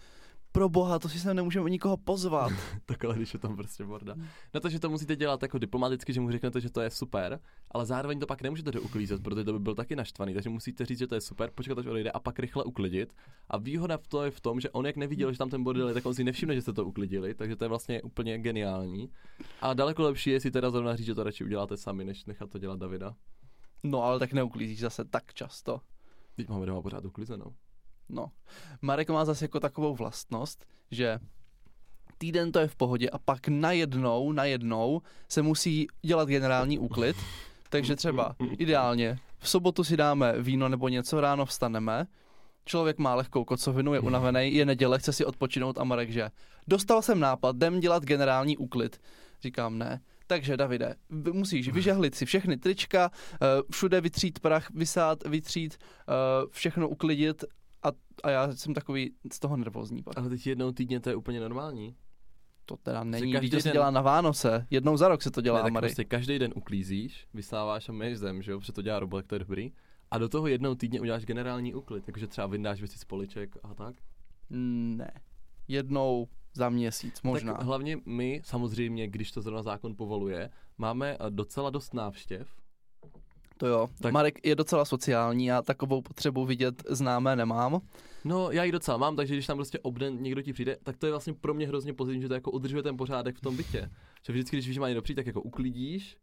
Pro 0.51 0.69
boha, 0.69 0.99
to 0.99 1.09
si 1.09 1.19
sem 1.19 1.35
nemůžeme 1.35 1.69
nikoho 1.69 1.97
pozvat. 1.97 2.51
takhle, 2.85 3.15
když 3.15 3.33
je 3.33 3.39
tam 3.39 3.55
prostě 3.55 3.83
borda. 3.85 4.15
No 4.53 4.59
takže 4.59 4.79
to 4.79 4.89
musíte 4.89 5.15
dělat 5.15 5.41
jako 5.41 5.57
diplomaticky, 5.57 6.13
že 6.13 6.21
mu 6.21 6.31
řeknete, 6.31 6.61
že 6.61 6.69
to 6.69 6.81
je 6.81 6.89
super, 6.89 7.39
ale 7.71 7.85
zároveň 7.85 8.19
to 8.19 8.27
pak 8.27 8.41
nemůžete 8.41 8.71
douklízet, 8.71 9.23
protože 9.23 9.43
to 9.43 9.53
by 9.53 9.59
byl 9.59 9.75
taky 9.75 9.95
naštvaný, 9.95 10.33
takže 10.33 10.49
musíte 10.49 10.85
říct, 10.85 10.99
že 10.99 11.07
to 11.07 11.15
je 11.15 11.21
super, 11.21 11.51
počkat, 11.55 11.77
až 11.77 11.85
odejde 11.85 12.11
a 12.11 12.19
pak 12.19 12.39
rychle 12.39 12.63
uklidit. 12.63 13.13
A 13.49 13.57
výhoda 13.57 13.97
v 13.97 14.07
to 14.07 14.23
je 14.23 14.31
v 14.31 14.41
tom, 14.41 14.59
že 14.59 14.69
on 14.69 14.85
jak 14.85 14.95
neviděl, 14.95 15.31
že 15.31 15.37
tam 15.37 15.49
ten 15.49 15.63
bordel 15.63 15.87
je, 15.87 15.93
tak 15.93 16.05
on 16.05 16.13
si 16.13 16.23
nevšimne, 16.23 16.55
že 16.55 16.61
jste 16.61 16.73
to 16.73 16.85
uklidili, 16.85 17.33
takže 17.33 17.55
to 17.55 17.65
je 17.65 17.69
vlastně 17.69 18.01
úplně 18.01 18.37
geniální. 18.37 19.09
A 19.61 19.73
daleko 19.73 20.03
lepší 20.03 20.29
je 20.29 20.39
si 20.39 20.51
teda 20.51 20.71
zrovna 20.71 20.95
říct, 20.95 21.05
že 21.05 21.15
to 21.15 21.23
radši 21.23 21.43
uděláte 21.43 21.77
sami, 21.77 22.05
než 22.05 22.25
nechat 22.25 22.49
to 22.49 22.57
dělat 22.57 22.79
Davida. 22.79 23.15
No 23.83 24.03
ale 24.03 24.19
tak 24.19 24.33
neuklízíš 24.33 24.79
zase 24.79 25.05
tak 25.05 25.33
často. 25.33 25.81
Teď 26.35 26.49
máme 26.49 26.65
doma 26.65 26.81
pořád 26.81 27.05
uklizeno. 27.05 27.45
No. 28.09 28.31
Marek 28.81 29.09
má 29.09 29.25
zase 29.25 29.45
jako 29.45 29.59
takovou 29.59 29.95
vlastnost, 29.95 30.65
že 30.91 31.19
týden 32.17 32.51
to 32.51 32.59
je 32.59 32.67
v 32.67 32.75
pohodě 32.75 33.09
a 33.09 33.17
pak 33.17 33.47
najednou, 33.47 34.31
najednou 34.31 35.01
se 35.27 35.41
musí 35.41 35.87
dělat 36.01 36.29
generální 36.29 36.79
úklid. 36.79 37.15
Takže 37.69 37.95
třeba 37.95 38.35
ideálně 38.57 39.19
v 39.39 39.49
sobotu 39.49 39.83
si 39.83 39.97
dáme 39.97 40.41
víno 40.41 40.69
nebo 40.69 40.89
něco, 40.89 41.21
ráno 41.21 41.45
vstaneme, 41.45 42.07
člověk 42.65 42.97
má 42.97 43.15
lehkou 43.15 43.45
kocovinu, 43.45 43.93
je 43.93 43.99
unavený, 43.99 44.53
je 44.53 44.65
neděle, 44.65 44.99
chce 44.99 45.13
si 45.13 45.25
odpočinout 45.25 45.77
a 45.77 45.83
Marek, 45.83 46.09
že 46.09 46.31
dostal 46.67 47.01
jsem 47.01 47.19
nápad, 47.19 47.55
jdem 47.55 47.79
dělat 47.79 48.03
generální 48.03 48.57
úklid. 48.57 49.01
Říkám 49.41 49.77
ne. 49.77 50.01
Takže 50.27 50.57
Davide, 50.57 50.95
musíš 51.31 51.69
vyžehlit 51.69 52.15
si 52.15 52.25
všechny 52.25 52.57
trička, 52.57 53.11
eh, 53.33 53.37
všude 53.71 54.01
vytřít 54.01 54.39
prach, 54.39 54.69
vysát, 54.71 55.27
vytřít, 55.27 55.77
eh, 55.77 56.13
všechno 56.51 56.89
uklidit 56.89 57.43
a, 57.83 57.87
a 58.23 58.29
já 58.29 58.51
jsem 58.51 58.73
takový 58.73 59.13
z 59.33 59.39
toho 59.39 59.57
nervózní 59.57 60.03
pak. 60.03 60.17
Ale 60.17 60.29
teď 60.29 60.47
jednou 60.47 60.71
týdně 60.71 60.99
to 60.99 61.09
je 61.09 61.15
úplně 61.15 61.39
normální. 61.39 61.95
To 62.65 62.77
teda 62.77 63.03
není, 63.03 63.33
každý 63.33 63.47
když 63.47 63.57
to 63.57 63.61
se 63.63 63.69
den- 63.69 63.73
dělá 63.73 63.91
na 63.91 64.01
Vánoce, 64.01 64.67
jednou 64.69 64.97
za 64.97 65.07
rok 65.07 65.21
se 65.21 65.31
to 65.31 65.41
dělá, 65.41 65.57
ne, 65.57 65.63
tak 65.63 65.73
Mary. 65.73 65.87
prostě 65.87 66.03
každý 66.03 66.39
den 66.39 66.53
uklízíš, 66.55 67.27
vysáváš 67.33 67.89
a 67.89 67.91
myješ 67.91 68.17
zem, 68.17 68.41
že 68.41 68.51
jo, 68.51 68.59
protože 68.59 68.71
to 68.73 68.81
dělá 68.81 68.99
robot, 68.99 69.25
to 69.25 69.35
je 69.35 69.39
dobrý. 69.39 69.71
A 70.11 70.17
do 70.17 70.29
toho 70.29 70.47
jednou 70.47 70.75
týdně 70.75 71.01
uděláš 71.01 71.25
generální 71.25 71.73
úklid, 71.73 72.05
takže 72.05 72.27
třeba 72.27 72.47
vyndáš 72.47 72.79
věci 72.79 72.99
z 72.99 73.05
poliček 73.05 73.57
a 73.63 73.73
tak. 73.73 73.95
Ne. 74.49 75.11
Jednou 75.67 76.27
za 76.53 76.69
měsíc, 76.69 77.21
možná. 77.21 77.53
Tak 77.53 77.63
hlavně 77.63 77.97
my, 78.05 78.41
samozřejmě, 78.45 79.07
když 79.07 79.31
to 79.31 79.41
zrovna 79.41 79.63
zákon 79.63 79.95
povoluje, 79.95 80.49
máme 80.77 81.17
eh, 81.19 81.29
docela 81.29 81.69
dost 81.69 81.93
návštěv. 81.93 82.47
To 83.59 83.67
jo. 83.67 83.87
Tak. 84.01 84.13
Marek 84.13 84.47
je 84.47 84.55
docela 84.55 84.85
sociální, 84.85 85.45
já 85.45 85.61
takovou 85.61 86.01
potřebu 86.01 86.45
vidět 86.45 86.83
známé 86.89 87.35
nemám. 87.35 87.81
No, 88.23 88.51
já 88.51 88.63
ji 88.63 88.71
docela 88.71 88.97
mám, 88.97 89.15
takže 89.15 89.33
když 89.33 89.47
tam 89.47 89.57
prostě 89.57 89.79
obden 89.79 90.23
někdo 90.23 90.41
ti 90.41 90.53
přijde, 90.53 90.77
tak 90.83 90.97
to 90.97 91.05
je 91.05 91.11
vlastně 91.11 91.33
pro 91.33 91.53
mě 91.53 91.67
hrozně 91.67 91.93
pozitivní, 91.93 92.21
že 92.21 92.27
to 92.27 92.33
jako 92.33 92.51
udržuje 92.51 92.83
ten 92.83 92.97
pořádek 92.97 93.37
v 93.37 93.41
tom 93.41 93.57
bytě. 93.57 93.89
Že 94.25 94.33
vždycky, 94.33 94.55
když 94.55 94.67
víš, 94.67 94.73
že 94.73 94.79
má 94.79 94.87
někdo 94.87 95.01
přijít, 95.01 95.15
tak 95.15 95.25
jako 95.25 95.41
uklidíš 95.41 96.17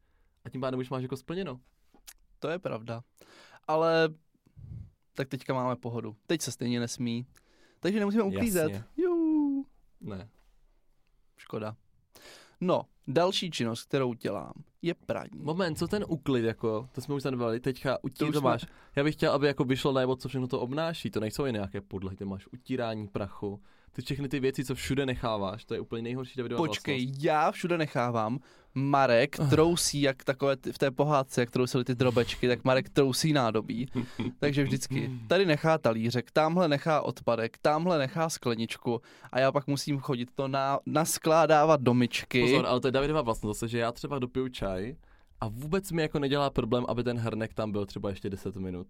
a 0.45 0.49
tím 0.51 0.61
pádem 0.61 0.81
už 0.81 0.91
máš 0.91 1.03
jako 1.03 1.17
splněno. 1.17 1.61
To 2.39 2.49
je 2.49 2.59
pravda. 2.59 3.03
Ale 3.69 4.09
tak 5.15 5.29
teďka 5.29 5.55
máme 5.55 5.77
pohodu. 5.77 6.17
Teď 6.27 6.43
se 6.43 6.53
stejně 6.53 6.81
nesmí. 6.81 7.27
Takže 7.81 7.99
nemusíme 7.99 8.23
uklízet. 8.23 8.73
Jasně. 8.73 8.85
Jú, 8.97 9.65
Ne. 10.01 10.29
škoda. 11.37 11.77
No, 12.61 12.83
další 13.09 13.51
činnost, 13.51 13.85
kterou 13.85 14.15
dělám, 14.15 14.53
je 14.83 14.95
praní. 14.95 15.31
Moment, 15.43 15.77
co 15.79 15.89
ten 15.89 16.05
uklid, 16.09 16.45
jako, 16.45 16.89
to 16.93 17.01
jsme 17.01 17.15
už 17.15 17.23
zanedbali, 17.23 17.61
teďka 17.61 17.93
To 17.95 17.99
utí, 18.03 18.25
už 18.25 18.33
to 18.33 18.41
jsme- 18.41 18.51
máš. 18.51 18.67
Já 18.97 19.05
bych 19.05 19.15
chtěl, 19.15 19.33
aby 19.33 19.47
jako 19.47 19.65
vyšlo 19.65 19.93
najevo, 19.93 20.17
co 20.17 20.29
všechno 20.29 20.49
to 20.49 20.61
obnáší, 20.61 21.11
to 21.11 21.21
nejsou 21.21 21.45
jen 21.45 21.55
nějaké 21.55 21.81
podlahy, 21.81 22.17
ty 22.17 22.25
máš 22.25 22.47
utírání 22.53 23.09
prachu, 23.09 23.61
ty 23.93 24.03
všechny 24.03 24.29
ty 24.29 24.41
věci, 24.41 24.65
co 24.65 24.75
všude 24.75 25.07
necháváš, 25.07 25.65
to 25.65 25.75
je 25.75 25.81
úplně 25.81 26.03
nejhorší 26.03 26.37
Davidova 26.37 26.59
Počkej, 26.67 26.97
vlastnost. 27.05 27.25
já 27.25 27.51
všude 27.51 27.79
nechávám. 27.79 28.39
Marek 28.77 29.37
trousí, 29.51 30.01
jak 30.01 30.25
takové 30.25 30.57
ty, 30.57 30.73
v 30.73 30.79
té 30.79 30.91
pohádce, 30.91 31.41
jak 31.41 31.51
trousily 31.51 31.85
ty 31.85 31.95
drobečky, 31.95 32.49
tak 32.49 32.65
Marek 32.65 32.89
trousí 32.89 33.33
nádobí. 33.33 33.89
Takže 34.39 34.65
vždycky 34.65 35.11
tady 35.29 35.47
nechá 35.47 35.79
talířek, 35.79 36.31
tamhle 36.31 36.69
nechá 36.69 37.01
odpadek, 37.01 37.59
tamhle 37.63 37.99
nechá 37.99 38.29
skleničku 38.29 39.01
a 39.33 39.41
já 39.41 39.53
pak 39.53 39.67
musím 39.67 39.99
chodit 39.99 40.29
to 40.35 40.49
na, 40.49 40.79
naskládávat 40.87 41.81
do 41.81 41.95
myčky. 41.95 42.41
Pozor, 42.41 42.67
ale 42.67 42.81
to 42.81 42.89
je 42.89 42.93
Davidova 42.93 43.23
vlastnost 43.23 43.61
zase, 43.61 43.69
že 43.69 43.79
já 43.79 43.93
třeba 43.93 44.19
dopiju 44.19 44.49
čaj 44.49 44.97
a 45.41 45.49
vůbec 45.49 45.93
mi 45.93 46.03
jako 46.03 46.19
nedělá 46.19 46.51
problém, 46.51 46.85
aby 46.89 47.05
ten 47.05 47.19
hrnek 47.19 47.55
tam 47.55 47.73
byl 47.73 47.87
třeba 47.87 48.09
ještě 48.11 48.31
10 48.31 48.57
minut. 48.57 48.87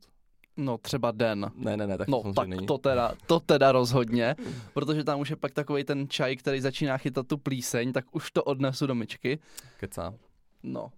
No 0.56 0.78
třeba 0.78 1.10
den. 1.10 1.50
Ne, 1.54 1.76
ne, 1.76 1.86
ne, 1.86 1.98
tak 1.98 2.06
to 2.06 2.10
No 2.10 2.18
samozřejmě 2.22 2.34
tak 2.34 2.48
není. 2.48 2.66
to 2.66 2.78
teda, 2.78 3.12
to 3.26 3.40
teda 3.40 3.72
rozhodně, 3.72 4.36
protože 4.74 5.04
tam 5.04 5.20
už 5.20 5.30
je 5.30 5.36
pak 5.36 5.52
takový 5.52 5.84
ten 5.84 6.08
čaj, 6.08 6.36
který 6.36 6.60
začíná 6.60 6.98
chytat 6.98 7.26
tu 7.26 7.38
plíseň, 7.38 7.92
tak 7.92 8.04
už 8.12 8.30
to 8.30 8.44
odnesu 8.44 8.86
do 8.86 8.94
myčky. 8.94 9.38
Kecá. 9.78 10.14
No, 10.62 10.92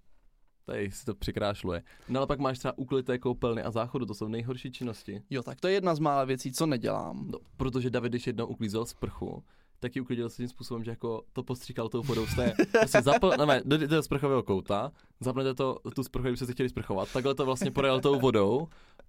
Tady 0.67 0.91
si 0.91 1.05
to 1.05 1.15
přikrášluje. 1.15 1.83
No 2.09 2.21
ale 2.21 2.27
pak 2.27 2.39
máš 2.39 2.59
třeba 2.59 2.79
uklité 2.79 3.19
koupelny 3.19 3.63
a 3.63 3.71
záchodu, 3.71 4.07
to 4.07 4.15
jsou 4.15 4.29
nejhorší 4.29 4.71
činnosti. 4.73 5.23
jo, 5.31 5.43
tak 5.43 5.61
to 5.61 5.69
je 5.69 5.75
jedna 5.75 5.95
z 5.95 5.99
mála 5.99 6.25
věcí, 6.25 6.53
co 6.53 6.67
nedělám. 6.67 7.27
No, 7.31 7.39
protože 7.57 7.91
David, 7.91 8.13
když 8.13 8.27
jednou 8.27 8.47
uklízel 8.47 8.87
sprchu, 8.87 9.45
tak 9.81 9.97
ji 9.97 10.03
uklidil 10.03 10.29
se 10.29 10.37
tím 10.37 10.49
způsobem, 10.49 10.85
že 10.85 10.91
jako 10.91 11.23
to 11.33 11.43
postříkal 11.43 11.89
tou 11.89 12.03
vodou. 12.03 12.27
Jste 12.27 12.55
prostě 12.73 13.03
zapl, 13.03 13.31
ne, 13.47 13.63
do, 13.65 13.87
do 13.87 14.03
sprchového 14.03 14.43
kouta, 14.43 14.93
zapnete 15.21 15.55
to, 15.55 15.79
tu 15.95 16.03
sprchu, 16.05 16.23
kdybyste 16.23 16.47
se 16.47 16.53
chtěli 16.53 16.69
sprchovat, 16.69 17.13
takhle 17.13 17.35
to 17.35 17.45
vlastně 17.47 17.71
projel 17.71 18.01
tou 18.01 18.19
vodou 18.21 18.69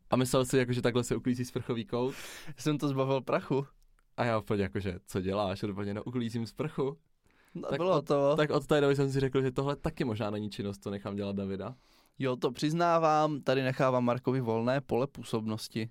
a 0.09 0.15
myslel 0.15 0.45
si, 0.45 0.57
jako, 0.57 0.73
že 0.73 0.81
takhle 0.81 1.03
se 1.03 1.15
uklízí 1.15 1.45
sprchový 1.45 1.85
kout. 1.85 2.15
Jsem 2.57 2.77
to 2.77 2.87
zbavil 2.87 3.21
prachu. 3.21 3.65
A 4.17 4.23
já 4.25 4.39
úplně 4.39 4.63
jako, 4.63 4.79
že 4.79 4.99
co 5.05 5.21
děláš? 5.21 5.63
Úplně, 5.63 5.93
no 5.93 6.03
uklízím 6.03 6.45
sprchu. 6.45 6.97
No, 7.55 7.69
Tak 7.69 7.77
bylo 7.77 7.97
od- 7.97 8.07
to. 8.07 8.35
Tak 8.37 8.49
od 8.49 8.67
té 8.67 8.81
doby 8.81 8.95
jsem 8.95 9.11
si 9.11 9.19
řekl, 9.19 9.41
že 9.41 9.51
tohle 9.51 9.75
taky 9.75 10.03
možná 10.03 10.29
není 10.29 10.49
činnost, 10.49 10.83
co 10.83 10.89
nechám 10.91 11.15
dělat 11.15 11.35
Davida. 11.35 11.75
Jo, 12.19 12.35
to 12.35 12.51
přiznávám, 12.51 13.41
tady 13.41 13.63
nechávám 13.63 14.05
Markovi 14.05 14.41
volné 14.41 14.81
pole 14.81 15.07
působnosti. 15.07 15.89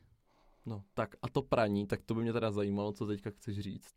No, 0.66 0.82
tak 0.94 1.14
a 1.22 1.28
to 1.28 1.42
praní, 1.42 1.86
tak 1.86 2.00
to 2.02 2.14
by 2.14 2.22
mě 2.22 2.32
teda 2.32 2.50
zajímalo, 2.50 2.92
co 2.92 3.06
teďka 3.06 3.30
chceš 3.30 3.58
říct. 3.60 3.94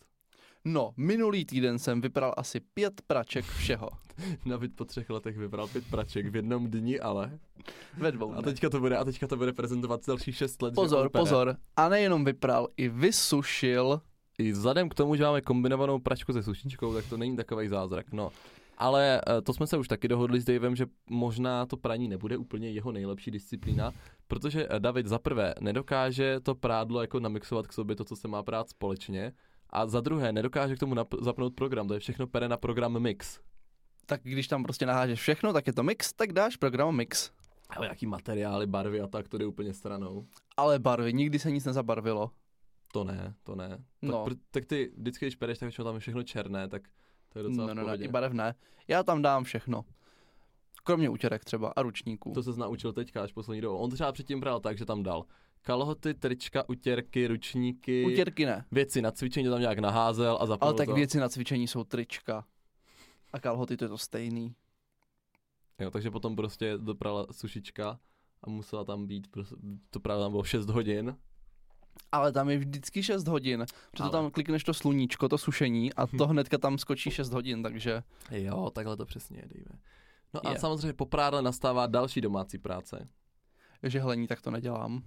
No, 0.66 0.94
minulý 0.98 1.46
týden 1.46 1.80
jsem 1.80 2.02
vypral 2.02 2.34
asi 2.38 2.60
pět 2.60 3.02
praček 3.08 3.46
všeho. 3.46 3.90
David 4.46 4.76
po 4.76 4.86
třech 4.86 5.10
letech 5.10 5.38
vybral 5.38 5.68
pět 5.68 5.84
praček 5.90 6.28
v 6.28 6.36
jednom 6.36 6.72
dni, 6.72 7.00
ale. 7.00 7.40
Ve 7.98 8.12
dvou 8.12 8.32
A 8.32 8.34
dnech. 8.34 8.46
teďka 8.46 8.70
to 8.70 8.80
bude, 8.80 8.98
a 8.98 9.04
teďka 9.04 9.28
to 9.28 9.38
bude 9.38 9.54
prezentovat 9.54 10.02
dalších 10.08 10.36
šest 10.36 10.62
let. 10.62 10.76
Pozor, 10.76 11.10
pozor. 11.10 11.56
A 11.76 11.90
nejenom 11.90 12.26
vypral, 12.26 12.68
i 12.78 12.90
vysušil. 12.90 14.02
I 14.38 14.52
vzhledem 14.52 14.90
k 14.90 14.94
tomu, 14.94 15.16
že 15.16 15.24
máme 15.24 15.42
kombinovanou 15.42 16.00
pračku 16.00 16.34
se 16.34 16.44
sušičkou, 16.44 16.94
tak 16.94 17.06
to 17.10 17.18
není 17.18 17.36
takový 17.38 17.68
zázrak. 17.68 18.12
No. 18.12 18.32
Ale 18.78 19.22
eh, 19.28 19.42
to 19.42 19.54
jsme 19.54 19.68
se 19.68 19.78
už 19.78 19.88
taky 19.88 20.08
dohodli 20.08 20.42
s 20.42 20.46
Davem, 20.46 20.76
že 20.76 20.86
možná 21.10 21.66
to 21.66 21.78
praní 21.78 22.08
nebude 22.08 22.38
úplně 22.38 22.70
jeho 22.72 22.92
nejlepší 22.92 23.32
disciplína, 23.32 23.92
protože 24.28 24.68
eh, 24.70 24.80
David 24.80 25.08
za 25.08 25.20
prvé 25.20 25.54
nedokáže 25.60 26.40
to 26.40 26.56
prádlo 26.56 27.02
jako 27.02 27.20
namixovat 27.20 27.68
k 27.68 27.74
sobě 27.74 27.96
to, 27.96 28.04
co 28.04 28.16
se 28.16 28.28
má 28.28 28.44
prát 28.44 28.70
společně, 28.70 29.34
a 29.72 29.88
za 29.88 30.02
druhé 30.02 30.32
nedokáže 30.32 30.76
k 30.76 30.80
tomu 30.80 30.96
nap- 30.96 31.24
zapnout 31.24 31.56
program, 31.56 31.88
to 31.88 31.94
je 31.94 32.00
všechno 32.00 32.28
pere 32.28 32.48
na 32.50 32.58
program 32.58 33.00
Mix. 33.00 33.40
Tak 34.06 34.22
když 34.24 34.48
tam 34.48 34.64
prostě 34.64 34.86
nahážeš 34.86 35.20
všechno, 35.20 35.54
tak 35.54 35.68
je 35.68 35.74
to 35.74 35.84
mix, 35.84 36.14
tak 36.14 36.34
dáš 36.34 36.58
program 36.58 36.96
mix. 36.96 37.32
Ale 37.70 37.88
jaký 37.88 38.06
materiály, 38.06 38.68
barvy 38.68 39.02
a 39.02 39.08
tak, 39.08 39.28
to 39.28 39.38
jde 39.38 39.46
úplně 39.46 39.74
stranou. 39.74 40.28
Ale 40.58 40.80
barvy, 40.80 41.14
nikdy 41.14 41.40
se 41.40 41.52
nic 41.52 41.66
nezabarvilo. 41.66 42.32
To 42.94 43.04
ne, 43.04 43.34
to 43.44 43.56
ne. 43.56 43.84
No. 44.02 44.24
Tak, 44.24 44.34
pr- 44.34 44.40
tak 44.52 44.66
ty 44.66 44.92
vždycky, 44.98 45.26
když 45.26 45.36
pereš, 45.36 45.60
tak 45.60 45.68
většinou 45.68 45.86
tam 45.86 45.94
je 45.96 46.00
všechno 46.00 46.24
černé, 46.24 46.68
tak 46.68 46.82
to 47.30 47.40
je 47.40 47.44
docela 47.44 47.68
No, 47.68 47.74
no, 47.74 47.88
no, 47.88 48.04
i 48.04 48.08
barev 48.08 48.34
ne. 48.34 48.56
Já 48.88 49.04
tam 49.04 49.22
dám 49.22 49.44
všechno. 49.44 49.86
Kromě 50.84 51.10
utěrek 51.10 51.46
třeba 51.46 51.74
a 51.76 51.82
ručníků. 51.82 52.32
To 52.34 52.44
se 52.44 52.60
naučil 52.60 52.94
teďka 52.94 53.24
až 53.24 53.32
poslední 53.34 53.62
dobou. 53.62 53.78
On 53.78 53.92
třeba 53.92 54.12
předtím 54.12 54.40
bral 54.40 54.60
tak, 54.60 54.78
že 54.78 54.86
tam 54.86 55.04
dal 55.04 55.26
kalhoty, 55.62 56.14
trička, 56.14 56.70
utěrky, 56.70 57.28
ručníky, 57.28 58.06
Utěrky 58.06 58.46
ne. 58.46 58.66
věci 58.72 59.02
na 59.02 59.12
cvičení 59.12 59.50
tam 59.50 59.60
nějak 59.60 59.80
naházel 59.80 60.38
a 60.42 60.46
zapnul 60.46 60.68
Ale 60.70 60.78
tak 60.78 60.88
to. 60.88 60.94
věci 60.94 61.20
na 61.20 61.30
cvičení 61.30 61.68
jsou 61.68 61.84
trička. 61.84 62.46
A 63.34 63.40
kalhoty 63.40 63.78
to 63.78 63.86
je 63.86 63.90
to 63.90 63.98
stejný. 63.98 64.56
Jo, 65.80 65.92
takže 65.92 66.12
potom 66.12 66.36
prostě 66.36 66.78
doprala 66.78 67.28
sušička 67.32 68.00
a 68.44 68.50
musela 68.50 68.84
tam 68.86 69.08
být, 69.08 69.28
to 69.90 70.00
právě 70.00 70.24
tam 70.24 70.32
bylo 70.32 70.44
6 70.44 70.70
hodin. 70.70 71.18
Ale 72.12 72.32
tam 72.32 72.50
je 72.50 72.58
vždycky 72.58 73.04
6 73.04 73.28
hodin. 73.28 73.66
Protože 73.92 74.04
Ale- 74.04 74.12
tam 74.12 74.32
klikneš 74.32 74.64
to 74.64 74.74
sluníčko, 74.74 75.30
to 75.30 75.38
sušení 75.38 75.94
a 75.94 76.08
to 76.08 76.28
hnedka 76.28 76.58
tam 76.58 76.78
skočí 76.78 77.12
6 77.12 77.32
hodin, 77.34 77.64
takže 77.64 78.04
Jo, 78.32 78.70
takhle 78.70 78.98
to 78.98 79.06
přesně 79.06 79.38
je, 79.40 79.48
Dave. 79.48 79.80
No 80.34 80.48
a 80.48 80.52
Je. 80.52 80.60
samozřejmě 80.60 80.94
po 80.94 81.06
prádle 81.06 81.42
nastává 81.42 81.88
další 81.88 82.22
domácí 82.22 82.58
práce. 82.58 83.08
žehlení 83.84 84.28
tak 84.28 84.42
to 84.42 84.52
nedělám. 84.52 85.04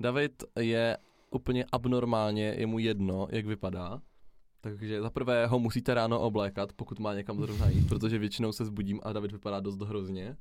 David 0.00 0.44
je 0.58 0.98
úplně 1.30 1.64
abnormálně, 1.72 2.54
je 2.58 2.66
mu 2.66 2.78
jedno, 2.78 3.28
jak 3.30 3.46
vypadá. 3.46 4.00
Takže 4.60 5.02
za 5.02 5.10
prvé 5.10 5.46
ho 5.46 5.58
musíte 5.58 5.94
ráno 5.94 6.20
oblékat, 6.20 6.72
pokud 6.72 6.98
má 6.98 7.14
někam 7.14 7.40
zrovna 7.40 7.68
jít, 7.68 7.88
protože 7.88 8.18
většinou 8.18 8.52
se 8.52 8.64
zbudím 8.64 9.00
a 9.02 9.12
David 9.12 9.32
vypadá 9.32 9.60
dost 9.60 9.80
hrozně. 9.80 10.36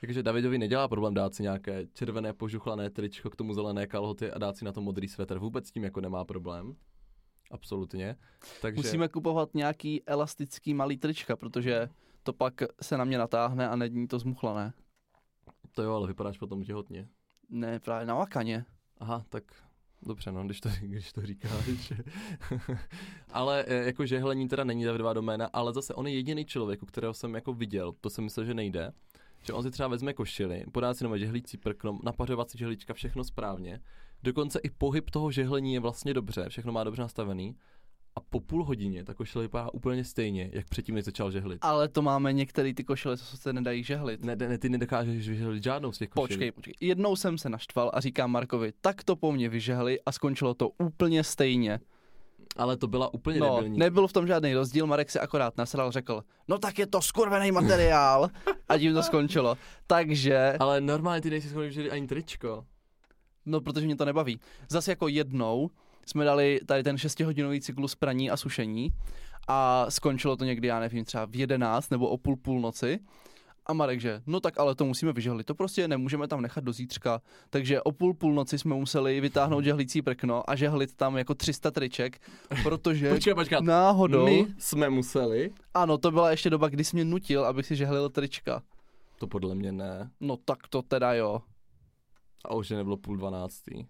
Takže 0.00 0.22
Davidovi 0.22 0.58
nedělá 0.58 0.88
problém 0.88 1.14
dát 1.14 1.34
si 1.34 1.42
nějaké 1.42 1.86
červené 1.92 2.32
požuchlané 2.32 2.90
tričko, 2.90 3.30
k 3.30 3.36
tomu 3.36 3.54
zelené 3.54 3.86
kalhoty 3.86 4.30
a 4.30 4.38
dát 4.38 4.56
si 4.56 4.64
na 4.64 4.72
to 4.72 4.80
modrý 4.80 5.08
svetr. 5.08 5.38
Vůbec 5.38 5.66
s 5.66 5.70
tím 5.70 5.84
jako 5.84 6.00
nemá 6.00 6.24
problém. 6.24 6.76
Absolutně. 7.50 8.16
Takže 8.62 8.76
Musíme 8.76 9.08
kupovat 9.08 9.54
nějaký 9.54 10.02
elastický 10.06 10.74
malý 10.74 10.96
trička, 10.98 11.36
protože 11.36 11.88
to 12.22 12.32
pak 12.32 12.54
se 12.82 12.96
na 12.96 13.04
mě 13.04 13.18
natáhne 13.18 13.68
a 13.68 13.76
není 13.76 14.08
to 14.08 14.18
zmuchlané. 14.18 14.72
to 15.72 15.82
jo, 15.82 15.94
ale 15.94 16.08
vypadáš 16.08 16.38
potom 16.38 16.62
těhotně. 16.62 17.08
Ne, 17.48 17.80
právě 17.80 18.06
na 18.06 18.14
lakaně. 18.14 18.64
Aha, 19.00 19.24
tak 19.28 19.44
dobře, 20.02 20.32
no, 20.32 20.44
když 20.44 20.60
to, 20.60 20.68
když 20.80 21.12
to 21.12 21.26
říkáš. 21.26 21.92
ale 23.32 23.64
e, 23.66 23.74
jako 23.74 24.06
žehlení 24.06 24.48
teda 24.48 24.64
není 24.64 24.84
Davidová 24.84 25.12
doména, 25.12 25.46
ale 25.52 25.72
zase 25.72 25.94
on 25.94 26.06
je 26.06 26.14
jediný 26.14 26.44
člověk, 26.44 26.82
u 26.82 26.86
kterého 26.86 27.14
jsem 27.14 27.34
jako 27.34 27.52
viděl, 27.52 27.92
to 28.00 28.10
jsem 28.10 28.24
myslel, 28.24 28.46
že 28.46 28.54
nejde, 28.54 28.92
že 29.42 29.52
on 29.52 29.62
si 29.62 29.70
třeba 29.70 29.88
vezme 29.88 30.12
košili, 30.12 30.64
podá 30.72 30.94
si 30.94 31.04
nové 31.04 31.18
žehlící 31.18 31.56
prkno, 31.56 31.98
napařovací 32.02 32.58
žehlička, 32.58 32.94
všechno 32.94 33.24
správně. 33.24 33.80
Dokonce 34.22 34.60
i 34.62 34.70
pohyb 34.70 35.10
toho 35.10 35.30
žehlení 35.30 35.74
je 35.74 35.80
vlastně 35.80 36.14
dobře, 36.14 36.48
všechno 36.48 36.72
má 36.72 36.84
dobře 36.84 37.02
nastavený. 37.02 37.56
A 38.16 38.20
po 38.20 38.40
půl 38.40 38.64
hodině 38.64 39.04
ta 39.04 39.14
košile 39.14 39.44
vypadá 39.44 39.74
úplně 39.74 40.04
stejně, 40.04 40.50
jak 40.52 40.68
předtím, 40.68 40.94
než 40.94 41.04
začal 41.04 41.30
žehlit. 41.30 41.58
Ale 41.62 41.88
to 41.88 42.02
máme 42.02 42.32
některé 42.32 42.74
ty 42.74 42.84
košile, 42.84 43.16
co 43.16 43.36
se 43.36 43.52
nedají 43.52 43.84
žehlit. 43.84 44.24
Ne, 44.24 44.36
ne, 44.36 44.58
ty 44.58 44.68
nedokážeš 44.68 45.28
vyžehlit 45.28 45.62
žádnou 45.62 45.92
z 45.92 45.98
těch 45.98 46.08
košilí. 46.08 46.28
Počkej, 46.36 46.52
počkej. 46.52 46.74
Jednou 46.80 47.16
jsem 47.16 47.38
se 47.38 47.48
naštval 47.48 47.90
a 47.94 48.00
říkám 48.00 48.30
Markovi, 48.30 48.72
tak 48.80 49.04
to 49.04 49.16
po 49.16 49.32
mně 49.32 49.48
vyžehli 49.48 49.98
a 50.06 50.12
skončilo 50.12 50.54
to 50.54 50.68
úplně 50.78 51.24
stejně. 51.24 51.80
Ale 52.56 52.76
to 52.76 52.86
byla 52.86 53.14
úplně 53.14 53.40
No, 53.40 53.56
debilní. 53.56 53.78
nebyl 53.78 54.06
v 54.08 54.12
tom 54.12 54.26
žádný 54.26 54.54
rozdíl, 54.54 54.86
Marek 54.86 55.10
se 55.10 55.20
akorát 55.20 55.56
nasral, 55.56 55.92
řekl, 55.92 56.22
no 56.48 56.58
tak 56.58 56.78
je 56.78 56.86
to 56.86 57.02
skurvený 57.02 57.52
materiál 57.52 58.30
a 58.68 58.78
tím 58.78 58.94
to 58.94 59.02
skončilo. 59.02 59.56
Takže, 59.86 60.56
Ale 60.60 60.80
normálně 60.80 61.20
ty 61.20 61.30
nejsi 61.30 61.48
schopný 61.48 61.90
ani 61.90 62.06
tričko. 62.06 62.64
no 63.46 63.60
protože 63.60 63.86
mě 63.86 63.96
to 63.96 64.04
nebaví. 64.04 64.40
Zase 64.68 64.92
jako 64.92 65.08
jednou 65.08 65.70
jsme 66.08 66.24
dali 66.24 66.60
tady 66.66 66.82
ten 66.82 66.96
6-hodinový 66.96 67.60
cyklus 67.60 67.94
praní 67.94 68.30
a 68.30 68.36
sušení 68.36 68.88
a 69.48 69.86
skončilo 69.88 70.36
to 70.36 70.44
někdy, 70.44 70.68
já 70.68 70.80
nevím, 70.80 71.04
třeba 71.04 71.24
v 71.26 71.36
11 71.36 71.90
nebo 71.90 72.08
o 72.08 72.16
půl 72.18 72.36
půlnoci. 72.36 72.98
A 73.66 73.72
Marek, 73.72 74.00
že 74.00 74.22
no 74.26 74.40
tak 74.40 74.58
ale 74.58 74.74
to 74.74 74.84
musíme 74.84 75.12
vyžehlit, 75.12 75.46
to 75.46 75.54
prostě 75.54 75.88
nemůžeme 75.88 76.28
tam 76.28 76.40
nechat 76.42 76.64
do 76.64 76.72
zítřka. 76.72 77.20
Takže 77.50 77.82
o 77.82 77.92
půl 77.92 78.14
půlnoci 78.14 78.58
jsme 78.58 78.74
museli 78.74 79.20
vytáhnout 79.20 79.64
žehlící 79.64 80.02
prkno 80.02 80.50
a 80.50 80.56
žehlit 80.56 80.94
tam 80.96 81.16
jako 81.16 81.34
300 81.34 81.70
triček, 81.70 82.18
protože 82.62 83.10
Počkej, 83.14 83.34
počkat. 83.34 83.64
náhodou... 83.64 84.24
My 84.24 84.46
jsme 84.58 84.90
museli. 84.90 85.50
Ano, 85.74 85.98
to 85.98 86.10
byla 86.10 86.30
ještě 86.30 86.50
doba, 86.50 86.68
kdy 86.68 86.84
jsi 86.84 86.96
mě 86.96 87.04
nutil, 87.04 87.44
abych 87.44 87.66
si 87.66 87.76
žehlil 87.76 88.08
trička. 88.10 88.62
To 89.18 89.26
podle 89.26 89.54
mě 89.54 89.72
ne. 89.72 90.10
No 90.20 90.36
tak 90.36 90.68
to 90.68 90.82
teda 90.82 91.14
jo. 91.14 91.42
A 92.44 92.54
už 92.54 92.70
je 92.70 92.76
nebylo 92.76 92.96
půl 92.96 93.16
dvanáctý. 93.16 93.86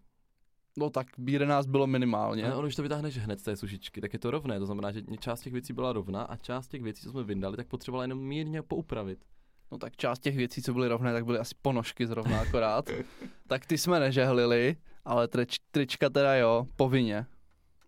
No 0.78 0.90
tak 0.90 1.06
v 1.18 1.28
11 1.28 1.66
bylo 1.66 1.87
minimálně. 1.87 2.44
Ale 2.44 2.54
ono, 2.54 2.66
když 2.66 2.76
to 2.76 2.82
vytáhneš 2.82 3.18
hned 3.18 3.40
z 3.40 3.42
té 3.42 3.56
sušičky, 3.56 4.00
tak 4.00 4.12
je 4.12 4.18
to 4.18 4.30
rovné. 4.30 4.58
To 4.58 4.66
znamená, 4.66 4.92
že 4.92 5.02
část 5.20 5.40
těch 5.40 5.52
věcí 5.52 5.73
byla 5.73 5.92
rovná 5.92 6.23
a 6.23 6.37
část 6.37 6.68
těch 6.68 6.82
věcí, 6.82 7.02
co 7.02 7.11
jsme 7.11 7.25
vyndali, 7.25 7.56
tak 7.56 7.66
potřebovala 7.66 8.04
jenom 8.04 8.18
mírně 8.18 8.62
poupravit. 8.62 9.25
No 9.73 9.78
tak 9.78 9.97
část 9.97 10.18
těch 10.18 10.37
věcí, 10.37 10.62
co 10.62 10.75
byly 10.75 10.88
rovné, 10.88 11.12
tak 11.12 11.25
byly 11.25 11.38
asi 11.38 11.54
ponožky 11.62 12.06
zrovna 12.06 12.40
akorát. 12.40 12.90
tak 13.47 13.66
ty 13.66 13.78
jsme 13.78 14.00
nežehlili, 14.00 14.76
ale 15.04 15.28
trič, 15.28 15.56
trička 15.70 16.11
teda 16.11 16.37
jo, 16.37 16.66
povinně. 16.76 17.26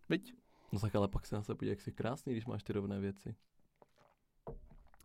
Byť? 0.09 0.35
No 0.73 0.81
tak 0.81 0.95
ale 0.95 1.09
pak 1.09 1.27
se 1.27 1.35
na 1.35 1.43
sebe 1.43 1.57
podívej, 1.57 1.73
jak 1.73 1.81
jsi 1.81 1.93
krásný, 1.93 2.33
když 2.33 2.47
máš 2.47 2.63
ty 2.63 2.73
rovné 2.73 3.01
věci. 3.01 3.35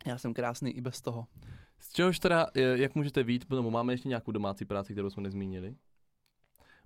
Já 0.05 0.17
jsem 0.17 0.33
krásný 0.33 0.71
i 0.71 0.81
bez 0.81 1.01
toho. 1.01 1.27
Z 1.79 1.93
čehož 1.93 2.19
teda, 2.19 2.47
jak 2.55 2.95
můžete 2.95 3.23
vít, 3.23 3.49
nebo 3.49 3.71
máme 3.71 3.93
ještě 3.93 4.09
nějakou 4.09 4.31
domácí 4.31 4.65
práci, 4.65 4.93
kterou 4.93 5.09
jsme 5.09 5.23
nezmínili? 5.23 5.75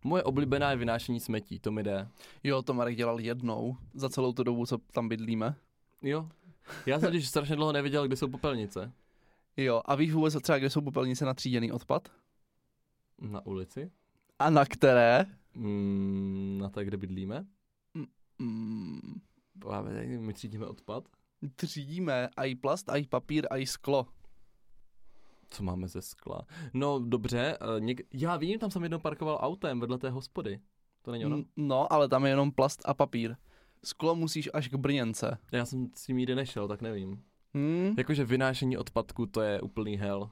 Moje 0.04 0.24
oblíbená 0.24 0.72
je 0.72 0.78
vynášení 0.78 1.20
smetí, 1.20 1.60
to 1.60 1.72
mi 1.72 1.84
jde. 1.84 2.08
Jo, 2.44 2.62
to 2.62 2.74
Marek 2.74 2.96
dělal 2.96 3.20
jednou 3.20 3.78
za 3.94 4.10
celou 4.10 4.34
tu 4.34 4.44
dobu, 4.44 4.66
co 4.66 4.78
tam 4.78 5.10
bydlíme. 5.10 5.56
Jo. 6.02 6.30
Já 6.86 7.00
jsem 7.00 7.08
totiž 7.12 7.28
strašně 7.28 7.56
dlouho 7.56 7.72
nevěděl, 7.72 8.08
kde 8.08 8.16
jsou 8.16 8.28
popelnice. 8.28 8.92
Jo, 9.58 9.82
a 9.86 9.96
víš 9.96 10.14
vůbec 10.14 10.38
třeba, 10.42 10.58
kde 10.58 10.70
jsou 10.70 10.82
popelnice 10.82 11.26
na 11.26 11.34
tříděný 11.34 11.72
odpad? 11.72 12.10
Na 13.22 13.46
ulici. 13.46 13.92
A 14.40 14.50
na 14.50 14.66
které? 14.66 15.26
Mm, 15.56 16.58
na 16.62 16.70
té, 16.70 16.86
kde 16.86 16.98
bydlíme. 16.98 17.46
Mm, 18.40 19.00
Právě 19.60 20.20
my 20.20 20.34
třídíme 20.34 20.66
odpad. 20.66 21.04
třídíme 21.56 22.30
i 22.46 22.56
plast, 22.56 22.90
i 22.90 23.08
papír, 23.08 23.48
i 23.58 23.66
sklo. 23.68 24.08
Co 25.50 25.64
máme 25.64 25.88
ze 25.88 26.02
skla? 26.02 26.42
No 26.74 27.00
dobře, 27.00 27.58
uh, 27.62 27.86
něk- 27.86 28.04
já 28.14 28.38
vím, 28.38 28.60
tam 28.60 28.72
jsem 28.72 28.84
jednou 28.84 29.00
parkoval 29.00 29.38
autem 29.42 29.80
vedle 29.80 29.98
té 29.98 30.10
hospody. 30.10 30.60
To 31.02 31.12
není 31.12 31.26
ono? 31.26 31.44
No, 31.58 31.94
ale 31.94 32.10
tam 32.10 32.26
je 32.26 32.32
jenom 32.32 32.52
plast 32.52 32.82
a 32.86 32.94
papír. 32.94 33.36
Sklo 33.84 34.16
musíš 34.16 34.50
až 34.54 34.68
k 34.68 34.76
brněnce. 34.76 35.38
Já 35.52 35.66
jsem 35.66 35.88
s 35.96 36.06
tím 36.06 36.18
nikdy 36.18 36.36
nešel, 36.36 36.68
tak 36.68 36.82
nevím. 36.82 37.24
Hmm? 37.54 37.94
Jakože 37.98 38.26
vynášení 38.26 38.78
odpadku, 38.78 39.26
to 39.26 39.42
je 39.42 39.62
úplný 39.62 39.98
hell. 39.98 40.30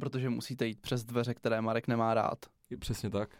Protože 0.00 0.30
musíte 0.30 0.66
jít 0.66 0.80
přes 0.80 1.04
dveře, 1.04 1.34
které 1.34 1.60
Marek 1.60 1.88
nemá 1.88 2.14
rád. 2.14 2.46
Je 2.70 2.76
přesně 2.76 3.10
tak. 3.10 3.36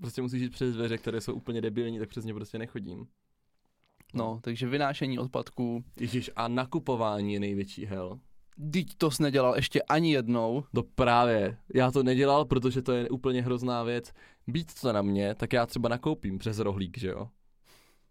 Prostě 0.00 0.22
musíš 0.22 0.42
jít 0.42 0.50
přes 0.50 0.74
dveře, 0.74 0.98
které 0.98 1.20
jsou 1.20 1.34
úplně 1.34 1.60
debilní, 1.60 1.98
tak 1.98 2.08
přes 2.08 2.24
ně 2.24 2.34
prostě 2.34 2.58
nechodím. 2.58 3.06
No, 4.14 4.40
takže 4.42 4.66
vynášení 4.68 5.18
odpadků. 5.18 5.84
Ježíš, 6.00 6.30
a 6.36 6.48
nakupování 6.48 7.34
je 7.34 7.40
největší 7.40 7.84
hell. 7.84 8.20
Teď 8.72 8.86
to 8.98 9.10
jsi 9.10 9.22
nedělal 9.22 9.56
ještě 9.56 9.82
ani 9.82 10.12
jednou. 10.12 10.64
No 10.72 10.82
právě, 10.82 11.56
já 11.74 11.90
to 11.90 12.02
nedělal, 12.02 12.44
protože 12.44 12.82
to 12.82 12.92
je 12.92 13.08
úplně 13.08 13.42
hrozná 13.42 13.82
věc. 13.82 14.12
Být 14.46 14.80
to 14.80 14.92
na 14.92 15.02
mě, 15.02 15.34
tak 15.34 15.52
já 15.52 15.66
třeba 15.66 15.88
nakoupím 15.88 16.38
přes 16.38 16.58
rohlík, 16.58 16.98
že 16.98 17.08
jo? 17.08 17.28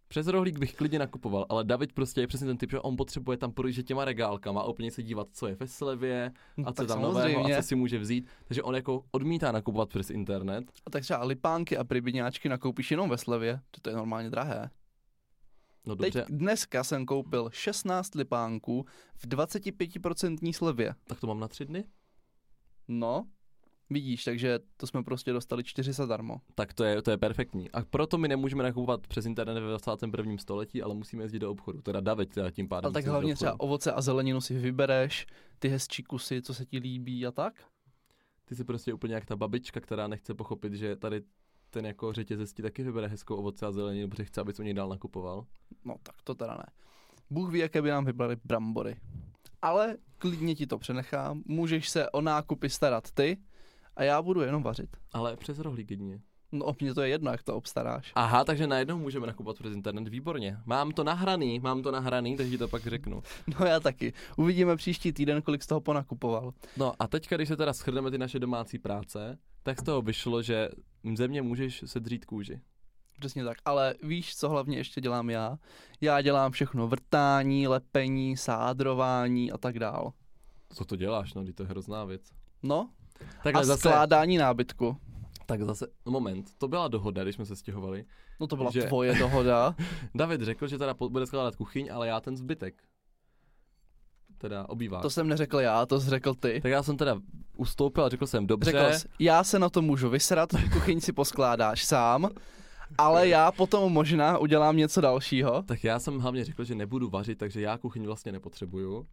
Přes 0.08 0.28
rohlík 0.28 0.60
bych 0.60 0.76
klidně 0.76 1.00
nakupoval, 1.00 1.46
ale 1.50 1.64
David 1.64 1.94
prostě 1.94 2.22
je 2.22 2.28
přesně 2.28 2.48
ten 2.48 2.58
typ, 2.58 2.72
že 2.72 2.80
on 2.80 2.98
potřebuje 2.98 3.38
tam 3.38 3.52
projíždět 3.52 3.88
těma 3.88 4.06
regálkama 4.06 4.62
a 4.62 4.68
úplně 4.68 4.92
se 4.92 5.04
dívat, 5.04 5.28
co 5.32 5.48
je 5.48 5.56
ve 5.56 5.68
slevě 5.68 6.32
a 6.66 6.72
co 6.72 6.74
tak 6.74 6.88
tam 6.88 7.02
nového 7.02 7.30
a 7.30 7.34
samozřejmě. 7.34 7.56
co 7.56 7.64
si 7.64 7.76
může 7.76 8.00
vzít. 8.00 8.28
Takže 8.48 8.64
on 8.64 8.76
jako 8.76 9.04
odmítá 9.12 9.52
nakupovat 9.52 9.90
přes 9.90 10.10
internet. 10.10 10.64
A 10.86 10.90
tak 10.90 11.04
třeba 11.04 11.24
lipánky 11.24 11.78
a 11.78 11.84
pribiňáčky 11.84 12.50
nakoupíš 12.50 12.92
jenom 12.92 13.10
ve 13.10 13.18
slevě. 13.18 13.60
To 13.82 13.90
je 13.90 13.96
normálně 13.96 14.30
drahé. 14.30 14.70
No 15.86 15.96
Teď 15.96 16.14
dobře, 16.14 16.26
dneska 16.30 16.84
jsem 16.84 17.06
koupil 17.06 17.50
16 17.54 18.16
lipánků 18.16 18.86
v 19.16 19.28
25% 19.28 20.54
slevě. 20.54 20.96
tak 21.08 21.20
to 21.20 21.28
mám 21.28 21.40
na 21.40 21.48
tři 21.48 21.66
dny? 21.66 21.84
No, 22.88 23.28
vidíš, 23.90 24.24
takže 24.24 24.60
to 24.78 24.88
jsme 24.88 25.04
prostě 25.04 25.34
dostali 25.34 25.64
4 25.64 25.94
zadarmo. 25.94 26.42
Tak 26.56 26.74
to 26.74 26.84
je, 26.84 27.02
to 27.02 27.12
je 27.12 27.18
perfektní. 27.18 27.72
A 27.72 27.82
proto 27.82 28.18
my 28.18 28.28
nemůžeme 28.28 28.64
nakupovat 28.64 29.08
přes 29.08 29.26
internet 29.26 29.54
ve 29.54 29.68
21. 29.68 30.38
století, 30.38 30.82
ale 30.82 30.96
musíme 30.96 31.24
jezdit 31.24 31.40
do 31.40 31.52
obchodu. 31.52 31.82
Teda 31.82 32.00
David 32.00 32.34
teda 32.34 32.52
tím 32.52 32.68
pádem. 32.68 32.86
Ale 32.86 32.94
tak 32.94 33.06
hlavně 33.06 33.36
třeba 33.36 33.60
ovoce 33.60 33.92
a 33.92 34.02
zeleninu 34.02 34.42
si 34.42 34.60
vybereš, 34.60 35.26
ty 35.60 35.70
hezčí 35.70 36.04
kusy, 36.04 36.42
co 36.42 36.54
se 36.54 36.66
ti 36.66 36.78
líbí 36.78 37.26
a 37.26 37.32
tak. 37.32 37.64
Ty 38.46 38.56
jsi 38.56 38.64
prostě 38.64 38.94
úplně 38.94 39.14
jak 39.14 39.26
ta 39.26 39.36
babička, 39.36 39.80
která 39.80 40.08
nechce 40.08 40.34
pochopit, 40.34 40.74
že 40.74 40.96
tady 40.96 41.22
ten 41.70 41.86
jako 41.86 42.14
řetězec 42.14 42.54
ti 42.54 42.62
taky 42.62 42.84
vybere 42.84 43.08
hezkou 43.08 43.36
ovoce 43.36 43.66
a 43.66 43.72
zeleninu, 43.72 44.10
protože 44.10 44.26
chce, 44.26 44.42
aby 44.42 44.54
u 44.60 44.64
něj 44.64 44.74
dál 44.74 44.90
nakupoval. 44.90 45.46
No 45.86 45.96
tak 46.04 46.16
to 46.24 46.36
teda 46.36 46.54
ne. 46.54 46.66
Bůh 47.30 47.52
ví, 47.52 47.60
jaké 47.60 47.82
by 47.82 47.90
nám 47.90 48.06
vybrali 48.06 48.38
brambory. 48.46 48.96
Ale 49.62 49.98
klidně 50.18 50.56
ti 50.56 50.68
to 50.68 50.78
přenechám, 50.78 51.42
můžeš 51.46 51.90
se 51.90 52.10
o 52.10 52.22
nákupy 52.22 52.70
starat 52.70 53.12
ty 53.12 53.38
a 53.96 54.04
já 54.04 54.22
budu 54.22 54.42
jenom 54.42 54.64
vařit. 54.64 54.98
Ale 55.14 55.38
přes 55.38 55.60
rohlík 55.60 55.92
jedině. 55.92 56.22
No 56.52 56.76
mně 56.82 56.94
to 56.94 57.02
je 57.02 57.10
jedno, 57.10 57.32
jak 57.32 57.44
to 57.44 57.56
obstaráš. 57.56 58.12
Aha, 58.16 58.44
takže 58.44 58.68
najednou 58.68 58.98
můžeme 58.98 59.28
nakupovat 59.28 59.60
přes 59.60 59.74
internet, 59.74 60.08
výborně. 60.08 60.58
Mám 60.66 60.92
to 60.92 61.04
nahraný, 61.04 61.60
mám 61.60 61.82
to 61.82 61.92
nahraný, 61.92 62.38
takže 62.38 62.52
ti 62.52 62.58
to 62.58 62.68
pak 62.68 62.88
řeknu. 62.88 63.24
No 63.60 63.66
já 63.66 63.80
taky. 63.80 64.14
Uvidíme 64.38 64.76
příští 64.76 65.14
týden, 65.14 65.42
kolik 65.42 65.64
z 65.64 65.68
toho 65.68 65.82
ponakupoval. 65.82 66.54
No 66.78 66.94
a 67.00 67.08
teďka, 67.08 67.36
když 67.36 67.48
se 67.48 67.58
teda 67.58 67.74
shrneme 67.74 68.12
ty 68.12 68.18
naše 68.18 68.40
domácí 68.40 68.80
práce, 68.80 69.38
tak 69.64 69.80
z 69.80 69.84
toho 69.84 70.02
vyšlo, 70.02 70.42
že 70.42 70.70
země 71.16 71.42
můžeš 71.42 71.84
sedřít 71.86 72.26
kůži. 72.26 72.62
Přesně 73.20 73.44
tak. 73.44 73.58
Ale 73.66 73.96
víš, 74.04 74.36
co 74.36 74.50
hlavně 74.50 74.78
ještě 74.78 75.02
dělám 75.02 75.30
já? 75.30 75.58
Já 76.02 76.22
dělám 76.22 76.52
všechno 76.52 76.88
vrtání, 76.88 77.68
lepení, 77.68 78.38
sádrování 78.38 79.52
a 79.52 79.58
tak 79.58 79.80
dál. 79.80 80.14
Co 80.74 80.86
to 80.86 80.96
děláš, 80.96 81.34
no, 81.34 81.46
to 81.56 81.64
je 81.64 81.68
hrozná 81.70 82.06
věc. 82.06 82.32
No, 82.64 82.90
Takhle 83.44 83.62
a 83.62 83.66
zase, 83.66 83.80
skládání 83.80 84.38
nábytku. 84.38 84.98
tak 85.46 85.62
zase, 85.64 85.88
no 86.06 86.12
moment, 86.12 86.52
to 86.58 86.68
byla 86.68 86.88
dohoda, 86.88 87.24
když 87.24 87.36
jsme 87.36 87.46
se 87.46 87.56
stěhovali. 87.56 88.06
No 88.40 88.48
to 88.48 88.56
byla 88.56 88.72
Že- 88.72 88.84
tvoje 88.84 89.16
dohoda. 89.16 89.76
David 90.16 90.42
řekl, 90.42 90.68
že 90.68 90.78
teda 90.78 90.94
bude 91.10 91.26
skládat 91.28 91.56
kuchyň, 91.56 91.90
ale 91.94 92.08
já 92.08 92.20
ten 92.22 92.38
zbytek. 92.38 92.84
Teda 94.40 94.70
obývá. 94.70 95.02
To 95.02 95.10
jsem 95.10 95.28
neřekl 95.28 95.60
já, 95.60 95.86
to 95.86 96.02
jsi 96.02 96.10
řekl 96.10 96.34
ty. 96.34 96.60
Tak 96.62 96.72
já 96.72 96.84
jsem 96.84 96.98
teda 96.98 97.16
ustoupil 97.58 98.04
a 98.04 98.10
řekl 98.10 98.28
jsem, 98.28 98.48
dobře, 98.48 98.72
Řekl 98.72 98.94
jsi, 98.94 99.08
já 99.20 99.44
se 99.44 99.60
na 99.60 99.70
to 99.70 99.82
můžu 99.82 100.10
vysrat, 100.10 100.50
kuchyň 100.74 101.02
si 101.02 101.12
poskládáš 101.14 101.86
sám, 101.86 102.30
ale 102.98 103.28
já 103.28 103.52
potom 103.52 103.94
možná 103.94 104.38
udělám 104.38 104.78
něco 104.78 105.02
dalšího. 105.02 105.64
tak 105.64 105.84
já 105.84 106.00
jsem 106.00 106.20
hlavně 106.20 106.46
řekl, 106.46 106.64
že 106.64 106.76
nebudu 106.76 107.10
vařit, 107.10 107.38
takže 107.38 107.62
já 107.62 107.78
kuchyň 107.78 108.06
vlastně 108.06 108.32
nepotřebuju. 108.32 109.08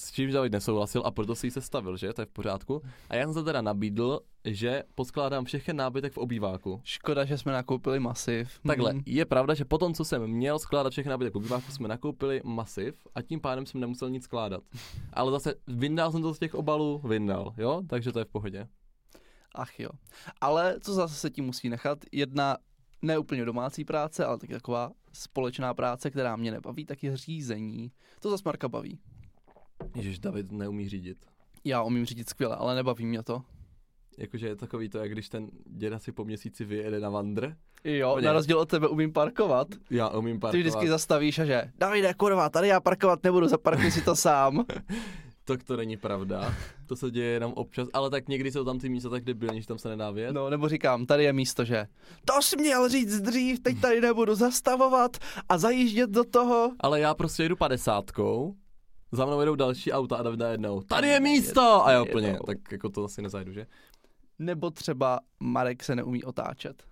S 0.00 0.12
čím 0.12 0.32
David 0.32 0.52
nesouhlasil 0.52 1.02
a 1.04 1.10
proto 1.10 1.34
si 1.34 1.46
ji 1.46 1.50
sestavil, 1.50 1.96
že? 1.96 2.12
To 2.12 2.22
je 2.22 2.26
v 2.26 2.30
pořádku. 2.30 2.82
A 3.08 3.16
já 3.16 3.24
jsem 3.24 3.34
se 3.34 3.42
teda 3.42 3.62
nabídl, 3.62 4.20
že 4.44 4.82
poskládám 4.94 5.44
všechen 5.44 5.76
nábytek 5.76 6.12
v 6.12 6.18
obýváku. 6.18 6.80
Škoda, 6.84 7.24
že 7.24 7.38
jsme 7.38 7.52
nakoupili 7.52 8.00
masiv. 8.00 8.60
Takhle, 8.66 8.90
Hmm. 8.90 9.02
je 9.06 9.24
pravda, 9.24 9.54
že 9.54 9.64
potom, 9.64 9.94
co 9.94 10.04
jsem 10.04 10.26
měl 10.26 10.58
skládat 10.58 10.90
všechny 10.90 11.10
nábytek 11.10 11.32
v 11.32 11.36
obýváku, 11.36 11.72
jsme 11.72 11.88
nakoupili 11.88 12.40
masiv 12.44 13.06
a 13.14 13.22
tím 13.22 13.40
pádem 13.40 13.66
jsem 13.66 13.80
nemusel 13.80 14.10
nic 14.10 14.24
skládat. 14.24 14.62
Ale 15.12 15.30
zase 15.30 15.54
vyndal 15.66 16.12
jsem 16.12 16.22
to 16.22 16.34
z 16.34 16.38
těch 16.38 16.54
obalů, 16.54 16.98
vyndal, 16.98 17.54
jo? 17.56 17.82
Takže 17.88 18.12
to 18.12 18.18
je 18.18 18.24
v 18.24 18.28
pohodě. 18.28 18.68
Ach 19.54 19.80
jo. 19.80 19.90
Ale 20.40 20.76
co 20.80 20.94
zase 20.94 21.14
se 21.14 21.30
tím 21.30 21.44
musí 21.44 21.68
nechat? 21.68 21.98
Jedna 22.12 22.56
neúplně 23.02 23.44
domácí 23.44 23.84
práce, 23.84 24.24
ale 24.24 24.38
taky 24.38 24.52
taková 24.52 24.90
společná 25.12 25.74
práce, 25.74 26.10
která 26.10 26.36
mě 26.36 26.50
nebaví, 26.50 26.84
tak 26.84 27.02
je 27.02 27.16
řízení. 27.16 27.92
To 28.20 28.30
zase 28.30 28.42
Marka 28.46 28.68
baví. 28.68 28.98
Ježiš, 29.96 30.18
David 30.18 30.52
neumí 30.52 30.88
řídit. 30.88 31.18
Já 31.64 31.82
umím 31.82 32.04
řídit 32.04 32.28
skvěle, 32.28 32.56
ale 32.56 32.74
nebaví 32.74 33.06
mě 33.06 33.22
to. 33.22 33.42
Jakože 34.18 34.46
je 34.48 34.56
takový 34.56 34.88
to, 34.88 34.98
jak 34.98 35.12
když 35.12 35.28
ten 35.28 35.50
děda 35.66 35.98
si 35.98 36.12
po 36.12 36.24
měsíci 36.24 36.64
vyjede 36.64 37.00
na 37.00 37.10
vandr. 37.10 37.56
Jo, 37.84 38.20
na 38.20 38.32
rozdíl 38.32 38.58
od 38.58 38.68
tebe 38.68 38.88
umím 38.88 39.12
parkovat. 39.12 39.68
Já 39.90 40.08
umím 40.08 40.36
Ty 40.36 40.40
parkovat. 40.40 40.60
vždycky 40.60 40.88
zastavíš 40.88 41.38
a 41.38 41.44
že 41.44 41.70
Davide, 41.78 42.14
kurva, 42.14 42.48
tady 42.48 42.68
já 42.68 42.80
parkovat 42.80 43.24
nebudu, 43.24 43.48
zaparkuj 43.48 43.90
si 43.90 44.02
to 44.02 44.16
sám. 44.16 44.64
Tak 45.44 45.64
to 45.64 45.76
není 45.76 45.96
pravda. 45.96 46.54
To 46.86 46.96
se 46.96 47.10
děje 47.10 47.26
jenom 47.26 47.52
občas, 47.52 47.88
ale 47.92 48.10
tak 48.10 48.28
někdy 48.28 48.52
jsou 48.52 48.64
tam 48.64 48.78
ty 48.78 48.88
místa 48.88 49.08
tak 49.08 49.24
debilní, 49.24 49.60
že 49.60 49.66
tam 49.66 49.78
se 49.78 49.88
nedá 49.88 50.10
vět. 50.10 50.32
No, 50.32 50.50
nebo 50.50 50.68
říkám, 50.68 51.06
tady 51.06 51.24
je 51.24 51.32
místo, 51.32 51.64
že 51.64 51.86
to 52.24 52.42
jsi 52.42 52.56
měl 52.56 52.88
říct 52.88 53.20
dřív, 53.20 53.60
teď 53.60 53.80
tady 53.80 54.00
nebudu 54.00 54.34
zastavovat 54.34 55.16
a 55.48 55.58
zajíždět 55.58 56.10
do 56.10 56.24
toho. 56.24 56.72
Ale 56.80 57.00
já 57.00 57.14
prostě 57.14 57.42
jedu 57.42 57.56
padesátkou, 57.56 58.54
za 59.12 59.26
mnou 59.26 59.40
jedou 59.40 59.54
další 59.54 59.92
auta 59.92 60.16
a 60.16 60.22
David 60.22 60.40
najednou, 60.40 60.80
tady 60.80 61.08
je 61.08 61.20
místo! 61.20 61.86
A 61.86 61.92
já 61.92 62.02
úplně, 62.02 62.38
tak 62.46 62.72
jako 62.72 62.88
to 62.88 63.04
asi 63.04 63.22
nezajdu, 63.22 63.52
že? 63.52 63.66
Nebo 64.38 64.70
třeba 64.70 65.20
Marek 65.40 65.84
se 65.84 65.96
neumí 65.96 66.24
otáčet. 66.24 66.82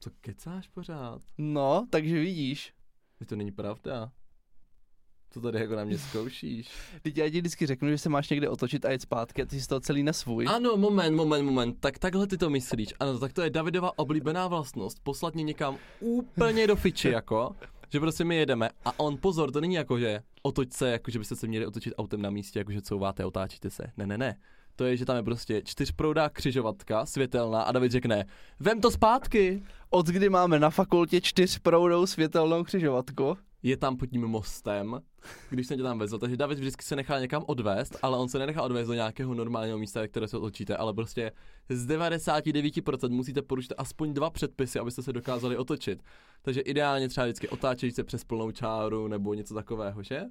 Co 0.00 0.10
kecáš 0.20 0.68
pořád? 0.68 1.22
No, 1.38 1.86
takže 1.90 2.20
vidíš. 2.20 2.72
To 3.26 3.36
není 3.36 3.52
pravda. 3.52 4.10
Co 5.30 5.40
tady 5.40 5.60
jako 5.60 5.76
na 5.76 5.84
mě 5.84 5.98
zkoušíš? 5.98 6.68
Teď 7.02 7.16
já 7.16 7.30
ti 7.30 7.38
vždycky 7.40 7.66
řeknu, 7.66 7.88
že 7.88 7.98
se 7.98 8.08
máš 8.08 8.30
někde 8.30 8.48
otočit 8.48 8.84
a 8.84 8.90
jet 8.90 9.02
zpátky 9.02 9.42
a 9.42 9.46
ty 9.46 9.56
si 9.56 9.62
z 9.62 9.66
toho 9.66 9.80
celý 9.80 10.02
nesvůj. 10.02 10.46
Ano, 10.48 10.76
moment, 10.76 11.16
moment, 11.16 11.44
moment. 11.44 11.76
Tak 11.80 11.98
takhle 11.98 12.26
ty 12.26 12.38
to 12.38 12.50
myslíš. 12.50 12.94
Ano, 13.00 13.18
tak 13.18 13.32
to 13.32 13.42
je 13.42 13.50
Davidova 13.50 13.98
oblíbená 13.98 14.48
vlastnost. 14.48 14.98
Poslat 15.02 15.34
mě 15.34 15.44
někam 15.44 15.78
úplně 16.00 16.66
do 16.66 16.76
fiči, 16.76 17.08
jako. 17.08 17.56
Že 17.92 18.00
prostě 18.00 18.24
my 18.24 18.36
jedeme 18.36 18.70
a 18.84 19.00
on, 19.00 19.16
pozor, 19.20 19.52
to 19.52 19.60
není 19.60 19.74
jako, 19.74 19.98
že 19.98 20.20
otoč 20.42 20.72
se, 20.72 20.90
jako 20.90 21.10
že 21.10 21.18
byste 21.18 21.36
se 21.36 21.46
měli 21.46 21.66
otočit 21.66 21.94
autem 21.98 22.22
na 22.22 22.30
místě, 22.30 22.58
jako 22.58 22.72
že 22.72 22.82
couváte, 22.82 23.24
otáčíte 23.24 23.70
se. 23.70 23.82
Ne, 23.96 24.06
ne, 24.06 24.18
ne. 24.18 24.36
To 24.76 24.84
je, 24.84 24.96
že 24.96 25.04
tam 25.04 25.16
je 25.16 25.22
prostě 25.22 25.62
čtyřproudá 25.62 26.28
křižovatka, 26.28 27.06
světelná 27.06 27.62
a 27.62 27.72
David 27.72 27.92
řekne, 27.92 28.24
vem 28.60 28.80
to 28.80 28.90
zpátky. 28.90 29.62
Od 29.90 30.06
kdy 30.06 30.28
máme 30.28 30.58
na 30.58 30.70
fakultě 30.70 31.20
čtyřproudou 31.20 32.06
světelnou 32.06 32.64
křižovatku? 32.64 33.36
Je 33.62 33.76
tam 33.76 33.96
pod 33.96 34.06
tím 34.06 34.26
mostem, 34.26 35.00
když 35.50 35.66
jsem 35.66 35.76
tě 35.76 35.82
tam 35.82 35.98
vezl, 35.98 36.18
takže 36.18 36.36
David 36.36 36.58
vždycky 36.58 36.84
se 36.84 36.96
nechá 36.96 37.20
někam 37.20 37.44
odvést, 37.46 37.96
ale 38.02 38.18
on 38.18 38.28
se 38.28 38.38
nenechá 38.38 38.62
odvést 38.62 38.88
do 38.88 38.94
nějakého 38.94 39.34
normálního 39.34 39.78
místa, 39.78 40.08
které 40.08 40.28
se 40.28 40.36
otočíte, 40.36 40.76
ale 40.76 40.94
prostě 40.94 41.32
z 41.68 41.86
99% 41.86 43.10
musíte 43.10 43.42
porušit 43.42 43.72
aspoň 43.78 44.14
dva 44.14 44.30
předpisy, 44.30 44.78
abyste 44.78 45.02
se 45.02 45.12
dokázali 45.12 45.56
otočit. 45.56 46.02
Takže 46.42 46.60
ideálně 46.60 47.08
třeba 47.08 47.24
vždycky 47.26 47.48
otáčet 47.48 47.94
se 47.94 48.04
přes 48.04 48.24
plnou 48.24 48.50
čáru 48.50 49.08
nebo 49.08 49.34
něco 49.34 49.54
takového, 49.54 50.02
že? 50.02 50.22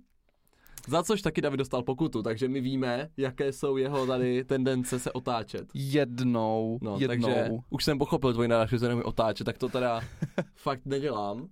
Za 0.88 1.04
což 1.04 1.22
taky 1.22 1.42
David 1.42 1.58
dostal 1.58 1.84
pokutu, 1.84 2.24
takže 2.24 2.48
my 2.48 2.62
víme, 2.62 3.10
jaké 3.18 3.54
jsou 3.54 3.78
jeho 3.78 4.08
tady 4.08 4.44
tendence 4.44 5.00
se 5.00 5.12
otáčet. 5.12 5.68
Jednou, 5.74 6.80
No, 6.82 6.98
jednou. 7.00 7.08
takže 7.28 7.50
už 7.70 7.84
jsem 7.84 7.98
pochopil 7.98 8.34
tvůj 8.34 8.48
náš, 8.48 8.70
že 8.70 8.80
se 8.80 8.94
otáčet, 8.94 9.46
tak 9.46 9.58
to 9.58 9.70
teda 9.70 10.02
fakt 10.56 10.86
nedělám. 10.86 11.48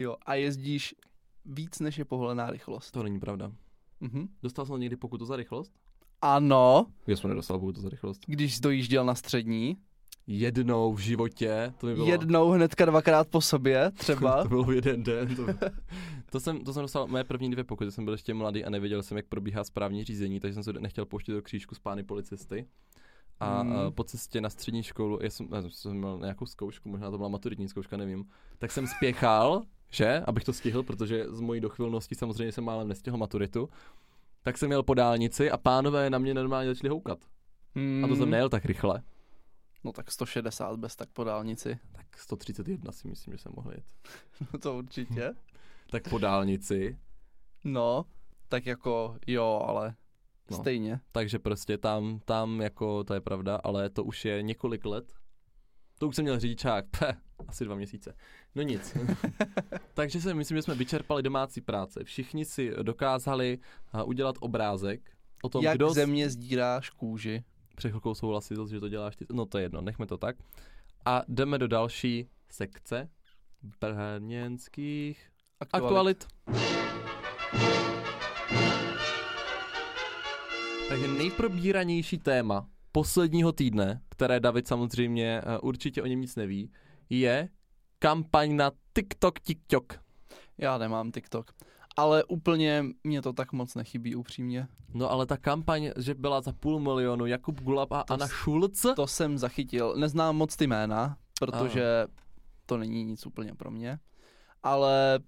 Jo, 0.00 0.16
a 0.26 0.34
jezdíš 0.34 0.94
víc, 1.44 1.80
než 1.80 1.98
je 1.98 2.04
povolená 2.04 2.50
rychlost. 2.50 2.90
To 2.90 3.02
není 3.02 3.20
pravda. 3.20 3.52
Mhm. 4.00 4.28
Dostal 4.42 4.66
jsem 4.66 4.80
někdy 4.80 4.96
pokutu 4.96 5.24
za 5.24 5.36
rychlost? 5.36 5.72
Ano, 6.22 6.86
Já 7.06 7.16
jsem 7.16 7.30
nedostal 7.30 7.58
pokutu 7.58 7.80
za 7.80 7.88
rychlost. 7.88 8.20
když 8.26 8.60
dojížděl 8.60 9.04
na 9.04 9.14
střední. 9.14 9.76
Jednou 10.26 10.94
v 10.94 10.98
životě, 10.98 11.72
to 11.78 11.86
by 11.86 11.94
bylo... 11.94 12.06
Jednou 12.06 12.50
hnedka 12.50 12.84
dvakrát 12.84 13.28
po 13.28 13.40
sobě, 13.40 13.90
třeba. 13.90 14.42
To 14.42 14.48
bylo 14.48 14.72
jeden 14.72 15.02
den. 15.02 15.36
To, 15.36 15.46
to, 16.30 16.40
jsem, 16.40 16.64
to 16.64 16.72
jsem 16.72 16.82
dostal 16.82 17.06
moje 17.06 17.24
první 17.24 17.50
dvě 17.50 17.64
pokuty, 17.64 17.92
jsem 17.92 18.04
byl 18.04 18.14
ještě 18.14 18.34
mladý 18.34 18.64
a 18.64 18.70
nevěděl 18.70 19.02
jsem, 19.02 19.16
jak 19.16 19.26
probíhá 19.26 19.64
správní 19.64 20.04
řízení, 20.04 20.40
takže 20.40 20.54
jsem 20.54 20.62
se 20.62 20.72
nechtěl 20.72 21.04
pouštět 21.06 21.32
do 21.32 21.42
křížku 21.42 21.74
s 21.74 21.78
pány 21.78 22.02
policisty. 22.04 22.66
A 23.40 23.60
Hmm. 23.60 23.72
mm. 23.84 23.92
po 23.92 24.04
cestě 24.04 24.40
na 24.40 24.50
střední 24.50 24.82
školu, 24.82 25.18
já 25.22 25.30
jsem, 25.30 25.48
já 25.54 25.62
jsem 25.70 25.92
měl 25.98 26.18
nějakou 26.18 26.46
zkoušku, 26.46 26.88
možná 26.88 27.10
to 27.10 27.16
byla 27.16 27.28
maturitní 27.28 27.68
zkouška, 27.68 27.96
nevím, 27.96 28.24
tak 28.58 28.72
jsem 28.72 28.86
spěchal, 28.86 29.62
že, 29.90 30.20
abych 30.26 30.44
to 30.44 30.52
stihl, 30.52 30.82
protože 30.82 31.24
z 31.28 31.40
mojí 31.40 31.60
dochvilnosti 31.60 32.14
samozřejmě 32.14 32.52
jsem 32.52 32.64
málem 32.64 32.88
nestihl 32.88 33.16
maturitu, 33.16 33.68
tak 34.42 34.58
jsem 34.58 34.70
jel 34.70 34.82
po 34.82 34.94
dálnici 34.94 35.50
a 35.50 35.56
pánové 35.56 36.10
na 36.10 36.18
mě 36.18 36.34
normálně 36.34 36.68
začali 36.70 36.88
houkat. 36.88 37.18
Hmm. 37.74 38.04
A 38.04 38.08
to 38.08 38.16
jsem 38.16 38.30
nejel 38.30 38.48
tak 38.48 38.64
rychle. 38.64 39.02
No 39.84 39.92
tak 39.92 40.10
160 40.10 40.76
bez 40.76 40.96
tak 40.96 41.08
po 41.12 41.24
dálnici. 41.24 41.78
Tak 41.92 42.18
131 42.18 42.92
si 42.92 43.08
myslím, 43.08 43.34
že 43.34 43.38
jsem 43.38 43.52
mohl 43.56 43.72
jet. 43.72 43.84
No 44.52 44.58
to 44.58 44.78
určitě. 44.78 45.34
Tak 45.90 46.08
po 46.08 46.18
dálnici, 46.18 46.98
No, 47.64 48.04
tak 48.48 48.66
jako 48.66 49.16
jo, 49.26 49.62
ale 49.66 49.88
No. 50.50 50.56
no. 50.56 50.62
stejně. 50.62 51.00
takže 51.12 51.38
prostě 51.38 51.78
tam, 51.78 52.20
tam 52.24 52.60
jako 52.60 53.04
to 53.04 53.14
je 53.14 53.20
pravda, 53.20 53.56
ale 53.64 53.90
to 53.90 54.04
už 54.04 54.24
je 54.24 54.42
několik 54.42 54.84
let. 54.84 55.12
To 55.98 56.08
už 56.08 56.16
jsem 56.16 56.22
měl 56.24 56.38
řidičák, 56.40 56.84
Peh, 56.98 57.16
asi 57.48 57.64
dva 57.64 57.74
měsíce. 57.74 58.14
No 58.54 58.62
nic. 58.62 58.96
takže 59.94 60.20
si 60.20 60.34
myslím, 60.34 60.58
že 60.58 60.62
jsme 60.62 60.74
vyčerpali 60.74 61.22
domácí 61.22 61.60
práce. 61.60 62.04
Všichni 62.04 62.44
si 62.44 62.72
dokázali 62.82 63.58
a, 63.92 64.02
udělat 64.02 64.36
obrázek 64.40 65.10
o 65.42 65.48
tom, 65.48 65.64
Jak 65.64 65.76
kdo 65.76 65.90
země 65.90 66.30
sdíráš 66.30 66.90
kůži. 66.90 67.44
před 67.76 67.88
chvilkou 67.88 68.14
souhlasil, 68.14 68.68
že 68.68 68.80
to 68.80 68.88
děláš 68.88 69.16
ty. 69.16 69.26
No 69.32 69.46
to 69.46 69.58
je 69.58 69.64
jedno, 69.64 69.80
nechme 69.80 70.06
to 70.06 70.16
tak. 70.16 70.36
A 71.04 71.22
jdeme 71.28 71.58
do 71.58 71.68
další 71.68 72.28
sekce 72.50 73.08
brněnských 73.80 75.30
aktualit. 75.72 76.26
Takže 80.88 81.08
nejprobíranější 81.08 82.18
téma 82.18 82.68
posledního 82.92 83.52
týdne, 83.52 84.00
které 84.08 84.40
David 84.40 84.68
samozřejmě 84.68 85.42
eh, 85.44 85.58
určitě 85.58 86.02
o 86.02 86.06
něm 86.06 86.20
nic 86.20 86.36
neví, 86.36 86.70
je 87.10 87.48
kampaň 87.98 88.56
na 88.56 88.70
TikTok 88.94 89.40
TikTok. 89.40 90.00
Já 90.58 90.78
nemám 90.78 91.12
TikTok. 91.12 91.52
Ale 91.96 92.24
úplně 92.24 92.84
mě 93.04 93.22
to 93.22 93.32
tak 93.32 93.52
moc 93.52 93.74
nechybí, 93.74 94.14
upřímně. 94.14 94.68
No 94.94 95.10
ale 95.10 95.26
ta 95.26 95.36
kampaň, 95.36 95.90
že 95.96 96.14
byla 96.14 96.40
za 96.40 96.52
půl 96.52 96.80
milionu, 96.80 97.26
Jakub 97.26 97.60
Gulab 97.60 97.92
a 97.92 98.04
To 98.04 98.12
Anna 98.14 98.26
Schulz, 98.26 98.86
To 98.96 99.06
jsem 99.06 99.38
zachytil. 99.38 99.94
Neznám 99.96 100.36
moc 100.36 100.56
ty 100.56 100.66
jména, 100.66 101.16
protože 101.40 102.06
to 102.66 102.76
není 102.76 103.04
nic 103.04 103.26
úplně 103.26 103.54
pro 103.54 103.70
mě. 103.70 103.98
Ale 104.62 105.18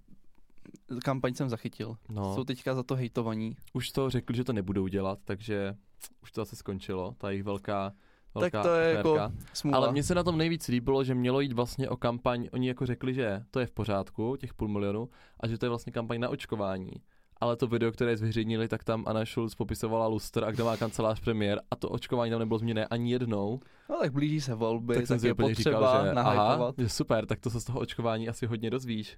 kampaň 1.03 1.33
jsem 1.33 1.49
zachytil. 1.49 1.97
no, 2.09 2.35
Jsou 2.35 2.43
teďka 2.43 2.75
za 2.75 2.83
to 2.83 2.95
hejtovaní. 2.95 3.55
už 3.73 3.91
to 3.91 4.09
řekli, 4.09 4.35
že 4.37 4.43
to 4.43 4.53
nebudou 4.53 4.87
dělat, 4.87 5.19
takže 5.25 5.75
už 6.23 6.31
to 6.31 6.41
zase 6.41 6.55
skončilo, 6.55 7.15
ta 7.17 7.29
jejich 7.29 7.43
velká, 7.43 7.93
velká 8.35 8.63
Tak 8.63 8.71
to 8.71 8.75
je 8.75 8.91
aférka. 8.91 9.09
jako 9.09 9.33
smůla. 9.53 9.77
Ale 9.77 9.91
mně 9.91 10.03
se 10.03 10.15
na 10.15 10.23
tom 10.23 10.37
nejvíc 10.37 10.67
líbilo, 10.67 11.03
že 11.03 11.15
mělo 11.15 11.39
jít 11.39 11.53
vlastně 11.53 11.89
o 11.89 11.97
kampaň, 11.97 12.47
oni 12.53 12.67
jako 12.67 12.85
řekli, 12.85 13.13
že 13.13 13.43
to 13.51 13.59
je 13.59 13.65
v 13.65 13.71
pořádku, 13.71 14.35
těch 14.35 14.53
půl 14.53 14.67
milionu, 14.67 15.09
a 15.39 15.47
že 15.47 15.57
to 15.57 15.65
je 15.65 15.69
vlastně 15.69 15.91
kampaň 15.91 16.19
na 16.19 16.29
očkování. 16.29 16.91
Ale 17.37 17.55
to 17.55 17.67
video, 17.67 17.91
které 17.91 18.17
zveřejnili, 18.17 18.67
tak 18.67 18.83
tam 18.83 19.03
Anna 19.07 19.25
Schulz 19.25 19.55
popisovala 19.55 20.07
lustr 20.07 20.43
a 20.43 20.51
kde 20.51 20.63
má 20.63 20.77
kancelář 20.77 21.19
premiér 21.19 21.61
a 21.71 21.75
to 21.75 21.89
očkování 21.89 22.31
tam 22.31 22.39
nebylo 22.39 22.59
změněné 22.59 22.85
ani 22.85 23.11
jednou. 23.11 23.59
No 23.89 23.97
tak 24.01 24.13
blíží 24.13 24.41
se 24.41 24.55
volby, 24.55 24.93
tak 24.93 25.01
tak, 25.01 25.07
jsem 25.07 25.19
si 25.19 25.27
je 25.27 25.35
potřeba 25.35 25.79
říkal, 25.79 26.05
že 26.05 26.11
aha, 26.11 26.73
že 26.77 26.89
super, 26.89 27.25
tak 27.25 27.39
to 27.39 27.49
se 27.49 27.61
z 27.61 27.63
toho 27.63 27.79
očkování 27.79 28.29
asi 28.29 28.45
hodně 28.45 28.69
dozvíš. 28.69 29.17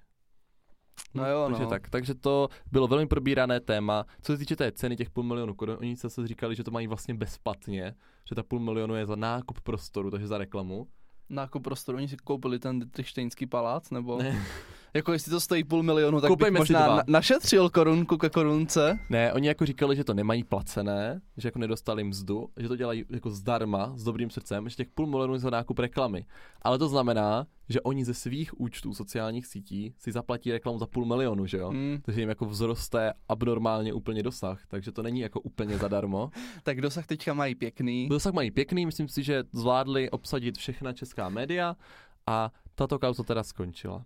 No 1.14 1.30
jo, 1.30 1.44
takže 1.46 1.62
no. 1.62 1.68
tak, 1.68 1.88
takže 1.88 2.14
to 2.14 2.48
bylo 2.72 2.88
velmi 2.88 3.06
probírané 3.06 3.60
téma. 3.60 4.06
Co 4.22 4.32
se 4.32 4.38
týče 4.38 4.56
té 4.56 4.72
ceny 4.72 4.96
těch 4.96 5.10
půl 5.10 5.24
milionu 5.24 5.54
korun, 5.54 5.76
oni 5.80 5.96
se 5.96 6.08
říkali, 6.26 6.54
že 6.54 6.64
to 6.64 6.70
mají 6.70 6.86
vlastně 6.86 7.14
bezplatně, 7.14 7.94
že 8.28 8.34
ta 8.34 8.42
půl 8.42 8.60
milionu 8.60 8.94
je 8.94 9.06
za 9.06 9.16
nákup 9.16 9.60
prostoru, 9.60 10.10
takže 10.10 10.26
za 10.26 10.38
reklamu. 10.38 10.88
Nákup 11.28 11.62
prostoru, 11.62 11.98
oni 11.98 12.08
si 12.08 12.16
koupili 12.16 12.58
ten 12.58 12.78
Dietrichsteinský 12.78 13.46
palác, 13.46 13.90
nebo... 13.90 14.22
Ne. 14.22 14.42
Jako 14.96 15.12
jestli 15.12 15.30
to 15.30 15.40
stojí 15.40 15.64
půl 15.64 15.82
milionu, 15.82 16.20
tak 16.20 16.28
Koupejme 16.28 16.54
bych 16.54 16.58
možná 16.60 16.96
na- 16.96 17.02
našetřil 17.06 17.70
korunku 17.70 18.16
ke 18.16 18.30
korunce. 18.30 18.98
Ne, 19.10 19.32
oni 19.32 19.48
jako 19.48 19.66
říkali, 19.66 19.96
že 19.96 20.04
to 20.04 20.14
nemají 20.14 20.44
placené, 20.44 21.20
že 21.36 21.48
jako 21.48 21.58
nedostali 21.58 22.04
mzdu, 22.04 22.48
že 22.56 22.68
to 22.68 22.76
dělají 22.76 23.04
jako 23.10 23.30
zdarma, 23.30 23.92
s 23.96 24.04
dobrým 24.04 24.30
srdcem, 24.30 24.68
že 24.68 24.76
těch 24.76 24.88
půl 24.88 25.06
milionu 25.06 25.32
je 25.34 25.38
za 25.40 25.50
nákup 25.50 25.78
reklamy. 25.78 26.26
Ale 26.62 26.78
to 26.78 26.88
znamená, 26.88 27.46
že 27.68 27.80
oni 27.80 28.04
ze 28.04 28.14
svých 28.14 28.60
účtů 28.60 28.94
sociálních 28.94 29.46
sítí 29.46 29.94
si 29.98 30.12
zaplatí 30.12 30.52
reklamu 30.52 30.78
za 30.78 30.86
půl 30.86 31.04
milionu, 31.04 31.46
že 31.46 31.58
jo? 31.58 31.68
Hmm, 31.70 31.98
Takže 32.02 32.20
jim 32.20 32.28
jako 32.28 32.46
vzroste 32.46 33.12
abnormálně 33.28 33.92
úplně 33.92 34.22
dosah, 34.22 34.60
takže 34.68 34.92
to 34.92 35.02
není 35.02 35.20
jako 35.20 35.40
úplně 35.40 35.78
zadarmo. 35.78 36.30
tak 36.62 36.80
dosah 36.80 37.06
teďka 37.06 37.34
mají 37.34 37.54
pěkný. 37.54 38.08
Dosah 38.08 38.32
mají 38.32 38.50
pěkný, 38.50 38.86
myslím 38.86 39.08
si, 39.08 39.22
že 39.22 39.44
zvládli 39.52 40.10
obsadit 40.10 40.58
všechna 40.58 40.92
česká 40.92 41.28
média 41.28 41.76
a 42.26 42.50
tato 42.74 42.98
kauza 42.98 43.22
teda 43.22 43.42
skončila. 43.42 44.04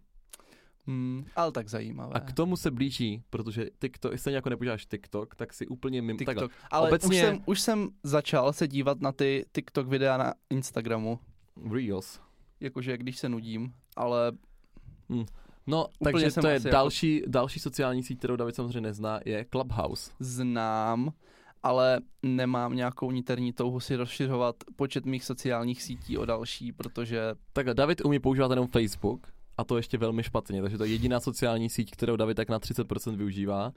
Hmm, 0.89 1.25
ale 1.37 1.53
tak 1.53 1.69
zajímavé. 1.69 2.13
A 2.15 2.21
k 2.21 2.33
tomu 2.33 2.57
se 2.57 2.71
blíží, 2.71 3.23
protože 3.31 3.67
TikTok, 3.79 4.19
stejně 4.19 4.37
jako 4.37 4.49
nepoužíváš 4.51 4.87
TikTok, 4.87 5.35
tak 5.35 5.53
si 5.55 5.67
úplně 5.67 6.03
mimo... 6.03 6.19
takhle. 6.19 6.35
TikTok. 6.35 6.53
Ale 6.71 6.89
Obecně- 6.89 7.09
už, 7.09 7.17
jsem, 7.17 7.43
už 7.47 7.61
jsem 7.61 7.89
začal 8.03 8.53
se 8.53 8.69
dívat 8.69 9.01
na 9.01 9.13
ty 9.13 9.47
TikTok 9.53 9.87
videa 9.89 10.17
na 10.17 10.35
Instagramu. 10.51 11.19
Reels. 11.73 12.21
Jakože 12.61 12.97
když 12.99 13.19
se 13.19 13.29
nudím, 13.29 13.73
ale 13.97 14.33
No, 15.67 15.87
Úplně 15.99 16.13
takže 16.13 16.41
to 16.41 16.47
je 16.47 16.55
jako- 16.55 16.69
další, 16.69 17.23
další 17.27 17.61
sociální 17.61 18.03
síť, 18.03 18.19
kterou 18.19 18.37
David 18.37 18.55
samozřejmě 18.55 18.81
nezná, 18.81 19.21
je 19.25 19.47
Clubhouse. 19.53 20.11
znám, 20.21 21.13
ale 21.63 22.01
nemám 22.23 22.77
nějakou 22.77 23.11
niterní 23.11 23.53
touhu 23.53 23.81
si 23.81 23.97
rozšiřovat 23.97 24.57
počet 24.77 25.07
mých 25.07 25.25
sociálních 25.25 25.83
sítí 25.83 26.19
o 26.19 26.25
další, 26.25 26.73
protože 26.73 27.21
Tak 27.53 27.67
David 27.75 28.05
umí 28.05 28.19
používat 28.19 28.51
jenom 28.51 28.67
Facebook, 28.67 29.27
a 29.59 29.65
to 29.65 29.77
ještě 29.77 29.99
velmi 29.99 30.23
špatně, 30.23 30.63
takže 30.63 30.79
to 30.79 30.85
je 30.85 30.91
jediná 30.91 31.21
sociální 31.21 31.71
síť, 31.71 31.91
kterou 31.91 32.17
David 32.17 32.37
tak 32.37 32.49
na 32.49 32.59
30% 32.59 33.17
využívá. 33.17 33.73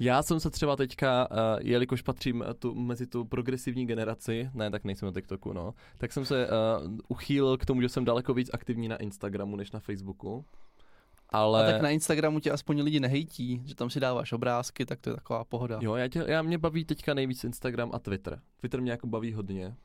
Já 0.00 0.22
jsem 0.22 0.40
se 0.40 0.50
třeba 0.50 0.76
teďka, 0.76 1.28
uh, 1.30 1.36
jelikož 1.60 2.02
patřím 2.02 2.44
eh, 2.46 2.54
tu, 2.54 2.74
mezi 2.74 3.06
tu 3.06 3.24
progresivní 3.24 3.86
generaci, 3.86 4.50
ne, 4.54 4.70
tak 4.70 4.84
nejsem 4.84 5.06
na 5.06 5.12
TikToku, 5.12 5.52
no, 5.52 5.74
tak 5.98 6.12
jsem 6.12 6.24
se 6.24 6.46
uh, 6.46 6.98
uchýlil 7.08 7.56
k 7.56 7.66
tomu, 7.66 7.80
že 7.80 7.88
jsem 7.88 8.04
daleko 8.04 8.34
víc 8.34 8.50
aktivní 8.52 8.88
na 8.88 8.96
Instagramu 8.96 9.56
než 9.56 9.72
na 9.72 9.80
Facebooku. 9.80 10.44
Ale... 11.30 11.68
a 11.68 11.72
tak 11.72 11.82
na 11.82 11.90
Instagramu 11.90 12.40
tě 12.40 12.50
aspoň 12.50 12.82
lidi 12.82 13.00
nehejtí, 13.00 13.62
že 13.64 13.74
tam 13.74 13.90
si 13.90 14.00
dáváš 14.00 14.32
obrázky, 14.32 14.86
tak 14.86 15.00
to 15.00 15.10
je 15.10 15.16
taková 15.16 15.44
pohoda. 15.44 15.78
Jo, 15.82 15.94
já, 15.94 16.08
tě, 16.08 16.24
já 16.26 16.42
mě 16.42 16.58
baví 16.58 16.84
teďka 16.84 17.14
nejvíc 17.14 17.44
Instagram 17.44 17.90
a 17.94 17.98
Twitter. 17.98 18.40
Twitter 18.60 18.80
mě 18.80 18.90
jako 18.90 19.06
baví 19.06 19.32
hodně. 19.32 19.76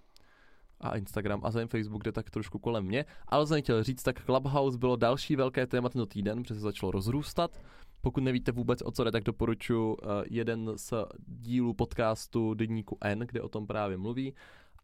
A 0.81 0.97
Instagram 0.97 1.41
a 1.43 1.51
ten 1.51 1.67
Facebook 1.67 2.03
jde 2.03 2.11
tak 2.11 2.29
trošku 2.29 2.59
kolem 2.59 2.85
mě. 2.85 3.05
Ale 3.27 3.47
jsem 3.47 3.61
chtěl 3.61 3.83
říct, 3.83 4.03
tak 4.03 4.25
Clubhouse 4.25 4.77
bylo 4.77 4.95
další 4.95 5.35
velké 5.35 5.67
téma 5.67 5.89
tento 5.89 6.05
týden, 6.05 6.41
protože 6.41 6.53
se 6.53 6.59
začalo 6.59 6.91
rozrůstat. 6.91 7.61
Pokud 8.01 8.23
nevíte 8.23 8.51
vůbec 8.51 8.81
o 8.81 8.91
co 8.91 9.03
jde, 9.03 9.11
tak 9.11 9.23
doporučuji 9.23 9.89
uh, 9.89 9.95
jeden 10.29 10.71
z 10.75 10.93
dílů 11.27 11.73
podcastu 11.73 12.53
Deníku 12.53 12.97
N, 13.01 13.19
kde 13.19 13.41
o 13.41 13.49
tom 13.49 13.67
právě 13.67 13.97
mluví. 13.97 14.33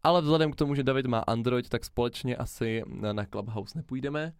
Ale 0.02 0.22
vzhledem 0.22 0.52
k 0.52 0.56
tomu, 0.56 0.74
že 0.74 0.82
David 0.82 1.06
má 1.06 1.18
Android, 1.18 1.68
tak 1.68 1.84
společně 1.84 2.36
asi 2.36 2.82
na 3.12 3.26
Clubhouse 3.26 3.78
nepůjdeme. 3.78 4.32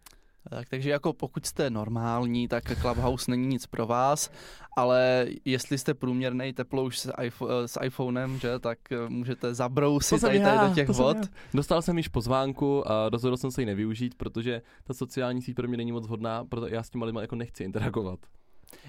Tak, 0.49 0.69
takže 0.69 0.89
jako 0.89 1.13
pokud 1.13 1.45
jste 1.45 1.69
normální, 1.69 2.47
tak 2.47 2.79
Clubhouse 2.81 3.31
není 3.31 3.47
nic 3.47 3.65
pro 3.65 3.87
vás, 3.87 4.31
ale 4.77 5.27
jestli 5.45 5.77
jste 5.77 5.93
průměrný 5.93 6.53
teplouš 6.53 6.99
s, 6.99 7.13
iPhone, 7.21 7.67
s 7.67 7.79
iPhonem, 7.83 8.39
že, 8.39 8.59
tak 8.59 8.91
eh, 8.91 9.09
můžete 9.09 9.53
zabrousit 9.53 10.21
tady, 10.21 10.39
tady 10.39 10.69
do 10.69 10.75
těch 10.75 10.89
vod. 10.89 11.17
Dostal 11.53 11.81
jsem 11.81 11.97
již 11.97 12.07
pozvánku 12.07 12.91
a 12.91 13.09
rozhodl 13.09 13.37
jsem 13.37 13.51
se 13.51 13.61
ji 13.61 13.65
nevyužít, 13.65 14.15
protože 14.15 14.61
ta 14.83 14.93
sociální 14.93 15.41
síť 15.41 15.55
pro 15.55 15.67
mě 15.67 15.77
není 15.77 15.91
moc 15.91 16.07
vhodná, 16.07 16.45
proto 16.45 16.67
já 16.67 16.83
s 16.83 16.89
těma 16.89 17.05
lidmi 17.05 17.21
jako 17.21 17.35
nechci 17.35 17.63
interagovat. 17.63 18.19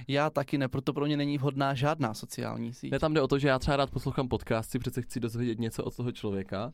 Já 0.09 0.31
taky 0.31 0.59
ne, 0.59 0.69
proto 0.69 0.93
pro 0.93 1.07
mě 1.07 1.17
není 1.17 1.39
vhodná 1.39 1.75
žádná 1.75 2.15
sociální 2.15 2.75
síť. 2.75 2.93
Ne, 2.93 2.99
tam 2.99 3.15
jde 3.15 3.23
o 3.23 3.29
to, 3.29 3.39
že 3.39 3.49
já 3.49 3.59
třeba 3.59 3.77
rád 3.77 3.91
poslouchám 3.91 4.29
podcasty, 4.29 4.79
přece 4.79 5.03
chci 5.03 5.21
dozvědět 5.21 5.59
něco 5.59 5.85
od 5.85 5.97
toho 5.97 6.13
člověka 6.13 6.73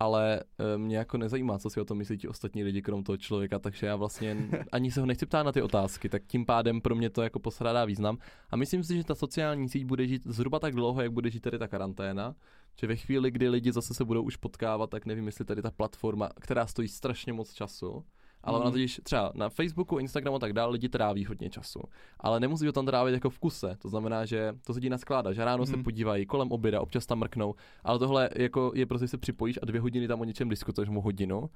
ale 0.00 0.42
uh, 0.58 0.82
mě 0.82 0.96
jako 0.96 1.18
nezajímá, 1.18 1.58
co 1.58 1.70
si 1.70 1.80
o 1.80 1.84
tom 1.84 1.98
myslí 1.98 2.18
ti 2.18 2.28
ostatní 2.28 2.64
lidi 2.64 2.82
krom 2.82 3.04
toho 3.04 3.16
člověka, 3.16 3.58
takže 3.58 3.86
já 3.86 3.96
vlastně 3.96 4.36
ani 4.72 4.90
se 4.90 5.00
ho 5.00 5.06
nechci 5.06 5.26
ptát 5.26 5.42
na 5.42 5.52
ty 5.52 5.62
otázky, 5.62 6.08
tak 6.08 6.22
tím 6.26 6.46
pádem 6.46 6.80
pro 6.80 6.94
mě 6.94 7.10
to 7.10 7.22
jako 7.22 7.38
posradá 7.38 7.84
význam. 7.84 8.18
A 8.50 8.56
myslím 8.56 8.84
si, 8.84 8.96
že 8.96 9.04
ta 9.04 9.14
sociální 9.14 9.68
síť 9.68 9.84
bude 9.84 10.06
žít 10.06 10.22
zhruba 10.24 10.58
tak 10.58 10.74
dlouho, 10.74 11.02
jak 11.02 11.12
bude 11.12 11.30
žít 11.30 11.40
tady 11.40 11.58
ta 11.58 11.68
karanténa, 11.68 12.34
že 12.80 12.86
ve 12.86 12.96
chvíli, 12.96 13.30
kdy 13.30 13.48
lidi 13.48 13.72
zase 13.72 13.94
se 13.94 14.04
budou 14.04 14.22
už 14.22 14.36
potkávat, 14.36 14.90
tak 14.90 15.06
nevím, 15.06 15.26
jestli 15.26 15.44
tady 15.44 15.62
ta 15.62 15.70
platforma, 15.70 16.28
která 16.40 16.66
stojí 16.66 16.88
strašně 16.88 17.32
moc 17.32 17.52
času, 17.52 18.04
ale 18.42 18.58
mm. 18.58 18.62
ona 18.62 18.70
totiž 18.70 19.00
třeba 19.02 19.32
na 19.34 19.48
Facebooku, 19.48 19.98
Instagramu 19.98 20.36
a 20.36 20.38
tak 20.38 20.52
dále 20.52 20.72
lidi 20.72 20.88
tráví 20.88 21.24
hodně 21.24 21.50
času. 21.50 21.80
Ale 22.20 22.40
nemusí 22.40 22.66
ho 22.66 22.72
tam 22.72 22.86
trávit 22.86 23.14
jako 23.14 23.30
v 23.30 23.38
kuse. 23.38 23.76
To 23.78 23.88
znamená, 23.88 24.24
že 24.24 24.52
to 24.66 24.74
se 24.74 24.80
dí 24.80 24.90
skláda, 24.96 25.32
že 25.32 25.44
ráno 25.44 25.62
mm. 25.62 25.66
se 25.66 25.76
mhm. 25.76 25.84
podívají, 25.84 26.26
kolem 26.26 26.52
oběda, 26.52 26.80
občas 26.80 27.06
tam 27.06 27.18
mrknou. 27.18 27.54
Ale 27.84 27.98
tohle 27.98 28.30
jako 28.36 28.72
je 28.74 28.86
prostě 28.86 29.08
se 29.08 29.18
připojíš 29.18 29.58
a 29.62 29.66
dvě 29.66 29.80
hodiny 29.80 30.08
tam 30.08 30.20
o 30.20 30.24
něčem 30.24 30.48
diskutuješ 30.48 30.88
mu 30.88 31.00
hodinu. 31.00 31.50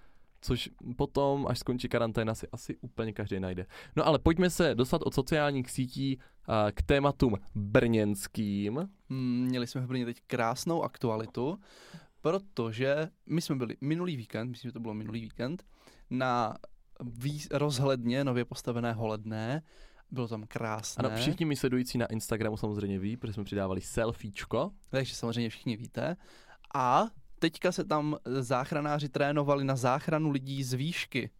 Což 0.44 0.70
potom, 0.96 1.46
až 1.46 1.58
skončí 1.58 1.88
karanténa, 1.88 2.34
si 2.34 2.48
asi 2.52 2.76
úplně 2.80 3.12
každý 3.12 3.40
najde. 3.40 3.66
No 3.96 4.06
ale 4.06 4.18
pojďme 4.18 4.50
se 4.50 4.74
dostat 4.74 5.02
od 5.02 5.14
sociálních 5.14 5.70
sítí 5.70 6.18
k 6.74 6.82
tématům 6.82 7.36
brněnským. 7.54 8.88
Hmm, 9.10 9.44
měli 9.48 9.66
jsme 9.66 9.80
v 9.80 9.86
Brně 9.86 10.04
teď 10.04 10.20
krásnou 10.26 10.82
aktualitu, 10.82 11.58
protože 12.20 13.08
my 13.26 13.40
jsme 13.40 13.56
byli 13.56 13.76
minulý 13.80 14.16
víkend, 14.16 14.50
myslím, 14.50 14.68
že 14.68 14.72
to 14.72 14.80
bylo 14.80 14.94
minulý 14.94 15.20
víkend, 15.20 15.64
na 16.10 16.56
rozhledně 17.50 18.24
nově 18.24 18.44
postavené 18.44 18.92
holedné. 18.92 19.62
Bylo 20.10 20.28
tam 20.28 20.46
krásné. 20.46 21.08
Ano, 21.08 21.16
všichni 21.16 21.46
mi 21.46 21.56
sledující 21.56 21.98
na 21.98 22.06
Instagramu 22.06 22.56
samozřejmě 22.56 22.98
ví, 22.98 23.16
protože 23.16 23.32
jsme 23.32 23.44
přidávali 23.44 23.80
selfiečko. 23.80 24.70
Takže 24.88 25.14
samozřejmě 25.14 25.50
všichni 25.50 25.76
víte. 25.76 26.16
A 26.74 27.04
teďka 27.38 27.72
se 27.72 27.84
tam 27.84 28.16
záchranáři 28.24 29.08
trénovali 29.08 29.64
na 29.64 29.76
záchranu 29.76 30.30
lidí 30.30 30.64
z 30.64 30.72
výšky. 30.72 31.30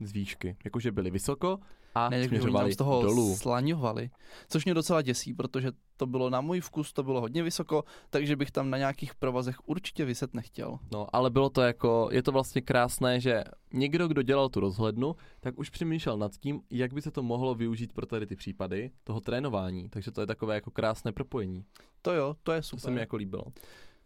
Z 0.00 0.12
výšky. 0.12 0.56
Jakože 0.64 0.92
byli 0.92 1.10
vysoko 1.10 1.58
a 1.94 2.10
směřovali 2.26 2.72
z 2.72 2.76
toho 2.76 3.02
dolů. 3.02 3.36
slaňovali. 3.36 4.10
Což 4.48 4.64
mě 4.64 4.74
docela 4.74 5.02
děsí, 5.02 5.34
protože 5.34 5.72
to 5.96 6.06
bylo 6.06 6.30
na 6.30 6.40
můj 6.40 6.60
vkus, 6.60 6.92
to 6.92 7.02
bylo 7.02 7.20
hodně 7.20 7.42
vysoko, 7.42 7.84
takže 8.10 8.36
bych 8.36 8.50
tam 8.50 8.70
na 8.70 8.78
nějakých 8.78 9.14
provazech 9.14 9.56
určitě 9.68 10.04
vyset 10.04 10.34
nechtěl. 10.34 10.78
No, 10.92 11.06
ale 11.12 11.30
bylo 11.30 11.50
to 11.50 11.62
jako, 11.62 12.08
je 12.12 12.22
to 12.22 12.32
vlastně 12.32 12.60
krásné, 12.60 13.20
že 13.20 13.44
někdo, 13.72 14.08
kdo 14.08 14.22
dělal 14.22 14.48
tu 14.48 14.60
rozhlednu, 14.60 15.16
tak 15.40 15.58
už 15.58 15.70
přemýšlel 15.70 16.18
nad 16.18 16.32
tím, 16.32 16.60
jak 16.70 16.92
by 16.92 17.02
se 17.02 17.10
to 17.10 17.22
mohlo 17.22 17.54
využít 17.54 17.92
pro 17.92 18.06
tady 18.06 18.26
ty 18.26 18.36
případy 18.36 18.90
toho 19.04 19.20
trénování. 19.20 19.88
Takže 19.88 20.10
to 20.10 20.20
je 20.20 20.26
takové 20.26 20.54
jako 20.54 20.70
krásné 20.70 21.12
propojení. 21.12 21.64
To 22.02 22.12
jo, 22.12 22.36
to 22.42 22.52
je 22.52 22.62
super. 22.62 22.80
To 22.80 22.84
se 22.84 22.90
mi 22.90 23.00
jako 23.00 23.16
líbilo. 23.16 23.44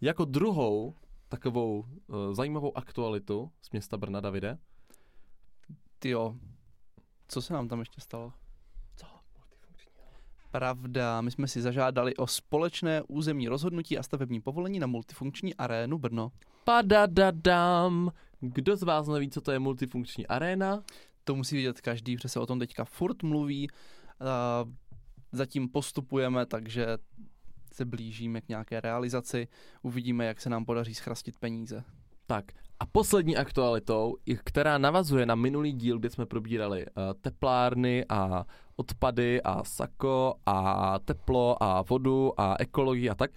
Jako 0.00 0.24
druhou 0.24 0.94
takovou 1.28 1.78
uh, 1.78 2.16
zajímavou 2.32 2.76
aktualitu 2.76 3.50
z 3.62 3.70
města 3.70 3.96
Brna, 3.96 4.20
Davide. 4.20 4.58
Jo, 6.04 6.34
co 7.28 7.42
se 7.42 7.52
nám 7.52 7.68
tam 7.68 7.80
ještě 7.80 8.00
stalo? 8.00 8.32
Co? 8.96 9.06
Pravda, 10.50 11.20
my 11.20 11.30
jsme 11.30 11.48
si 11.48 11.62
zažádali 11.62 12.16
o 12.16 12.26
společné 12.26 13.02
územní 13.02 13.48
rozhodnutí 13.48 13.98
a 13.98 14.02
stavební 14.02 14.40
povolení 14.40 14.78
na 14.78 14.86
multifunkční 14.86 15.54
arénu 15.54 15.98
Brno. 15.98 16.32
Padadadam. 16.64 18.12
Kdo 18.40 18.76
z 18.76 18.82
vás 18.82 19.08
neví, 19.08 19.30
co 19.30 19.40
to 19.40 19.52
je 19.52 19.58
multifunkční 19.58 20.26
aréna? 20.26 20.82
To 21.24 21.34
musí 21.34 21.56
vidět 21.56 21.80
každý, 21.80 22.16
protože 22.16 22.28
se 22.28 22.40
o 22.40 22.46
tom 22.46 22.58
teďka 22.58 22.84
furt 22.84 23.22
mluví. 23.22 23.68
Zatím 25.32 25.68
postupujeme, 25.68 26.46
takže 26.46 26.86
se 27.72 27.84
blížíme 27.84 28.40
k 28.40 28.48
nějaké 28.48 28.80
realizaci. 28.80 29.48
Uvidíme, 29.82 30.26
jak 30.26 30.40
se 30.40 30.50
nám 30.50 30.64
podaří 30.64 30.94
schrastit 30.94 31.38
peníze. 31.38 31.84
Tak 32.26 32.52
a 32.80 32.86
poslední 32.86 33.36
aktualitou, 33.36 34.16
která 34.44 34.78
navazuje 34.78 35.26
na 35.26 35.34
minulý 35.34 35.72
díl, 35.72 35.98
kde 35.98 36.10
jsme 36.10 36.26
probírali 36.26 36.86
uh, 36.86 37.02
teplárny 37.20 38.04
a 38.08 38.44
odpady 38.76 39.42
a 39.42 39.64
sako 39.64 40.34
a 40.46 40.98
teplo 40.98 41.62
a 41.62 41.82
vodu 41.82 42.40
a 42.40 42.56
ekologii 42.58 43.10
a 43.10 43.14
tak, 43.14 43.30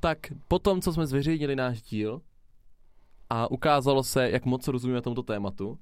tak 0.00 0.18
potom, 0.48 0.80
co 0.80 0.92
jsme 0.92 1.06
zveřejnili 1.06 1.56
náš 1.56 1.82
díl 1.82 2.20
a 3.30 3.50
ukázalo 3.50 4.02
se, 4.02 4.30
jak 4.30 4.44
moc 4.44 4.68
rozumíme 4.68 5.02
tomuto 5.02 5.22
tématu, 5.22 5.78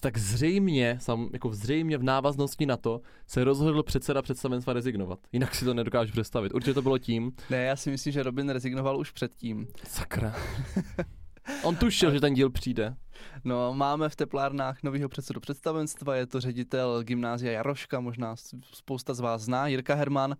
tak 0.00 0.18
zřejmě, 0.18 0.98
sam, 1.00 1.28
jako 1.32 1.52
zřejmě 1.52 1.98
v 1.98 2.02
návaznosti 2.02 2.66
na 2.66 2.76
to, 2.76 3.00
se 3.26 3.44
rozhodl 3.44 3.82
předseda 3.82 4.22
představenstva 4.22 4.72
rezignovat. 4.72 5.18
Jinak 5.32 5.54
si 5.54 5.64
to 5.64 5.74
nedokážu 5.74 6.12
představit. 6.12 6.54
Určitě 6.54 6.74
to 6.74 6.82
bylo 6.82 6.98
tím. 6.98 7.32
Ne, 7.50 7.64
já 7.64 7.76
si 7.76 7.90
myslím, 7.90 8.12
že 8.12 8.22
Robin 8.22 8.48
rezignoval 8.48 8.98
už 8.98 9.10
předtím. 9.10 9.66
Sakra. 9.84 10.34
On 11.62 11.76
tušil, 11.76 12.10
že 12.10 12.20
ten 12.20 12.34
díl 12.34 12.50
přijde. 12.50 12.96
No, 13.44 13.74
máme 13.74 14.08
v 14.08 14.16
teplárnách 14.16 14.82
nového 14.82 15.08
předsedu 15.08 15.40
představenstva, 15.40 16.16
je 16.16 16.26
to 16.26 16.40
ředitel 16.40 17.02
gymnázia 17.02 17.52
Jaroška, 17.52 18.00
možná 18.00 18.36
spousta 18.72 19.14
z 19.14 19.20
vás 19.20 19.42
zná, 19.42 19.66
Jirka 19.66 19.94
Herman. 19.94 20.36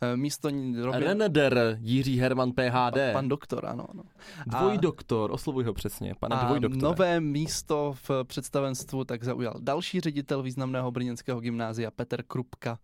Eh, 0.00 0.16
místo 0.16 0.48
Robin... 0.82 1.02
Reneder, 1.02 1.78
Jiří 1.80 2.20
Herman 2.20 2.52
PHD. 2.52 2.94
Pan, 2.94 3.12
pan 3.12 3.28
doktor, 3.28 3.66
ano. 3.66 3.86
ano. 3.90 4.02
Dvoj 4.46 4.78
doktor, 4.78 5.30
oslovuj 5.32 5.64
ho 5.64 5.74
přesně, 5.74 6.14
pane 6.20 6.36
dvoj 6.36 6.60
doktor. 6.60 6.82
nové 6.82 7.20
místo 7.20 7.94
v 8.08 8.10
představenstvu 8.24 9.04
tak 9.04 9.24
zaujal 9.24 9.54
další 9.60 10.00
ředitel 10.00 10.42
významného 10.42 10.90
brněnského 10.90 11.40
gymnázia 11.40 11.90
Petr 11.90 12.22
Krupka. 12.22 12.78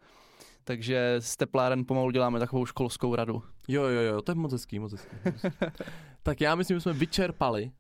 Takže 0.65 1.17
z 1.19 1.37
tepláren 1.37 1.85
pomalu 1.85 2.11
děláme 2.11 2.39
takovou 2.39 2.67
školskou 2.67 3.15
radu. 3.15 3.43
Jo, 3.69 3.83
jo, 3.83 4.01
jo, 4.01 4.23
to 4.23 4.31
je 4.33 4.35
moc 4.35 4.53
hezký, 4.53 4.79
moc 4.79 4.93
hezký. 4.93 5.17
tak 6.27 6.41
já 6.41 6.55
myslím, 6.55 6.77
že 6.77 6.81
jsme 6.81 6.93
vyčerpali 6.93 7.71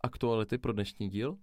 aktuality 0.00 0.58
pro 0.58 0.72
dnešní 0.72 1.08
díl. 1.08 1.36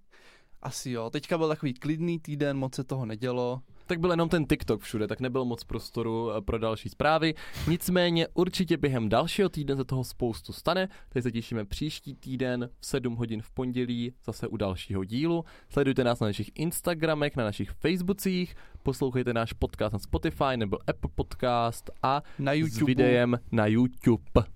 Asi 0.62 0.92
jo, 0.92 1.10
teďka 1.10 1.38
byl 1.38 1.48
takový 1.48 1.74
klidný 1.74 2.20
týden, 2.20 2.58
moc 2.58 2.76
se 2.76 2.84
toho 2.84 3.06
nedělo 3.06 3.62
tak 3.88 4.00
byl 4.00 4.12
jenom 4.12 4.30
ten 4.30 4.46
TikTok 4.46 4.82
všude, 4.82 5.08
tak 5.08 5.20
nebylo 5.20 5.46
moc 5.46 5.64
prostoru 5.64 6.32
eh, 6.32 6.42
pro 6.42 6.58
další 6.58 6.90
zprávy. 6.90 7.34
Nicméně 7.68 8.28
určitě 8.34 8.78
během 8.78 9.10
dalšího 9.10 9.50
týdne 9.50 9.76
se 9.76 9.86
toho 9.86 10.04
spoustu 10.04 10.54
stane, 10.54 10.90
takže 11.10 11.24
se 11.24 11.32
těšíme 11.32 11.66
příští 11.66 12.16
týden 12.16 12.70
v 12.80 12.86
7 12.86 13.16
hodin 13.16 13.42
v 13.42 13.52
pondělí 13.52 14.14
zase 14.26 14.48
u 14.48 14.58
dalšího 14.58 15.04
dílu. 15.04 15.46
Sledujte 15.70 16.04
nás 16.04 16.20
na 16.20 16.28
našich 16.28 16.52
Instagramech, 16.56 17.36
na 17.36 17.44
našich 17.44 17.72
Facebookcích, 17.72 18.56
poslouchejte 18.84 19.34
náš 19.34 19.54
podcast 19.54 19.94
na 19.94 20.00
Spotify 20.00 20.58
nebo 20.58 20.78
Apple 20.88 21.10
Podcast 21.16 21.90
a 22.04 22.22
na 22.40 22.54
YouTube. 22.54 22.84
s 22.84 22.88
videem 22.88 23.40
na 23.52 23.66
YouTube. 23.66 24.56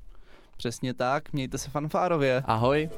Přesně 0.60 0.94
tak, 0.94 1.34
mějte 1.34 1.58
se 1.58 1.70
fanfárově. 1.70 2.44
Ahoj. 2.46 2.90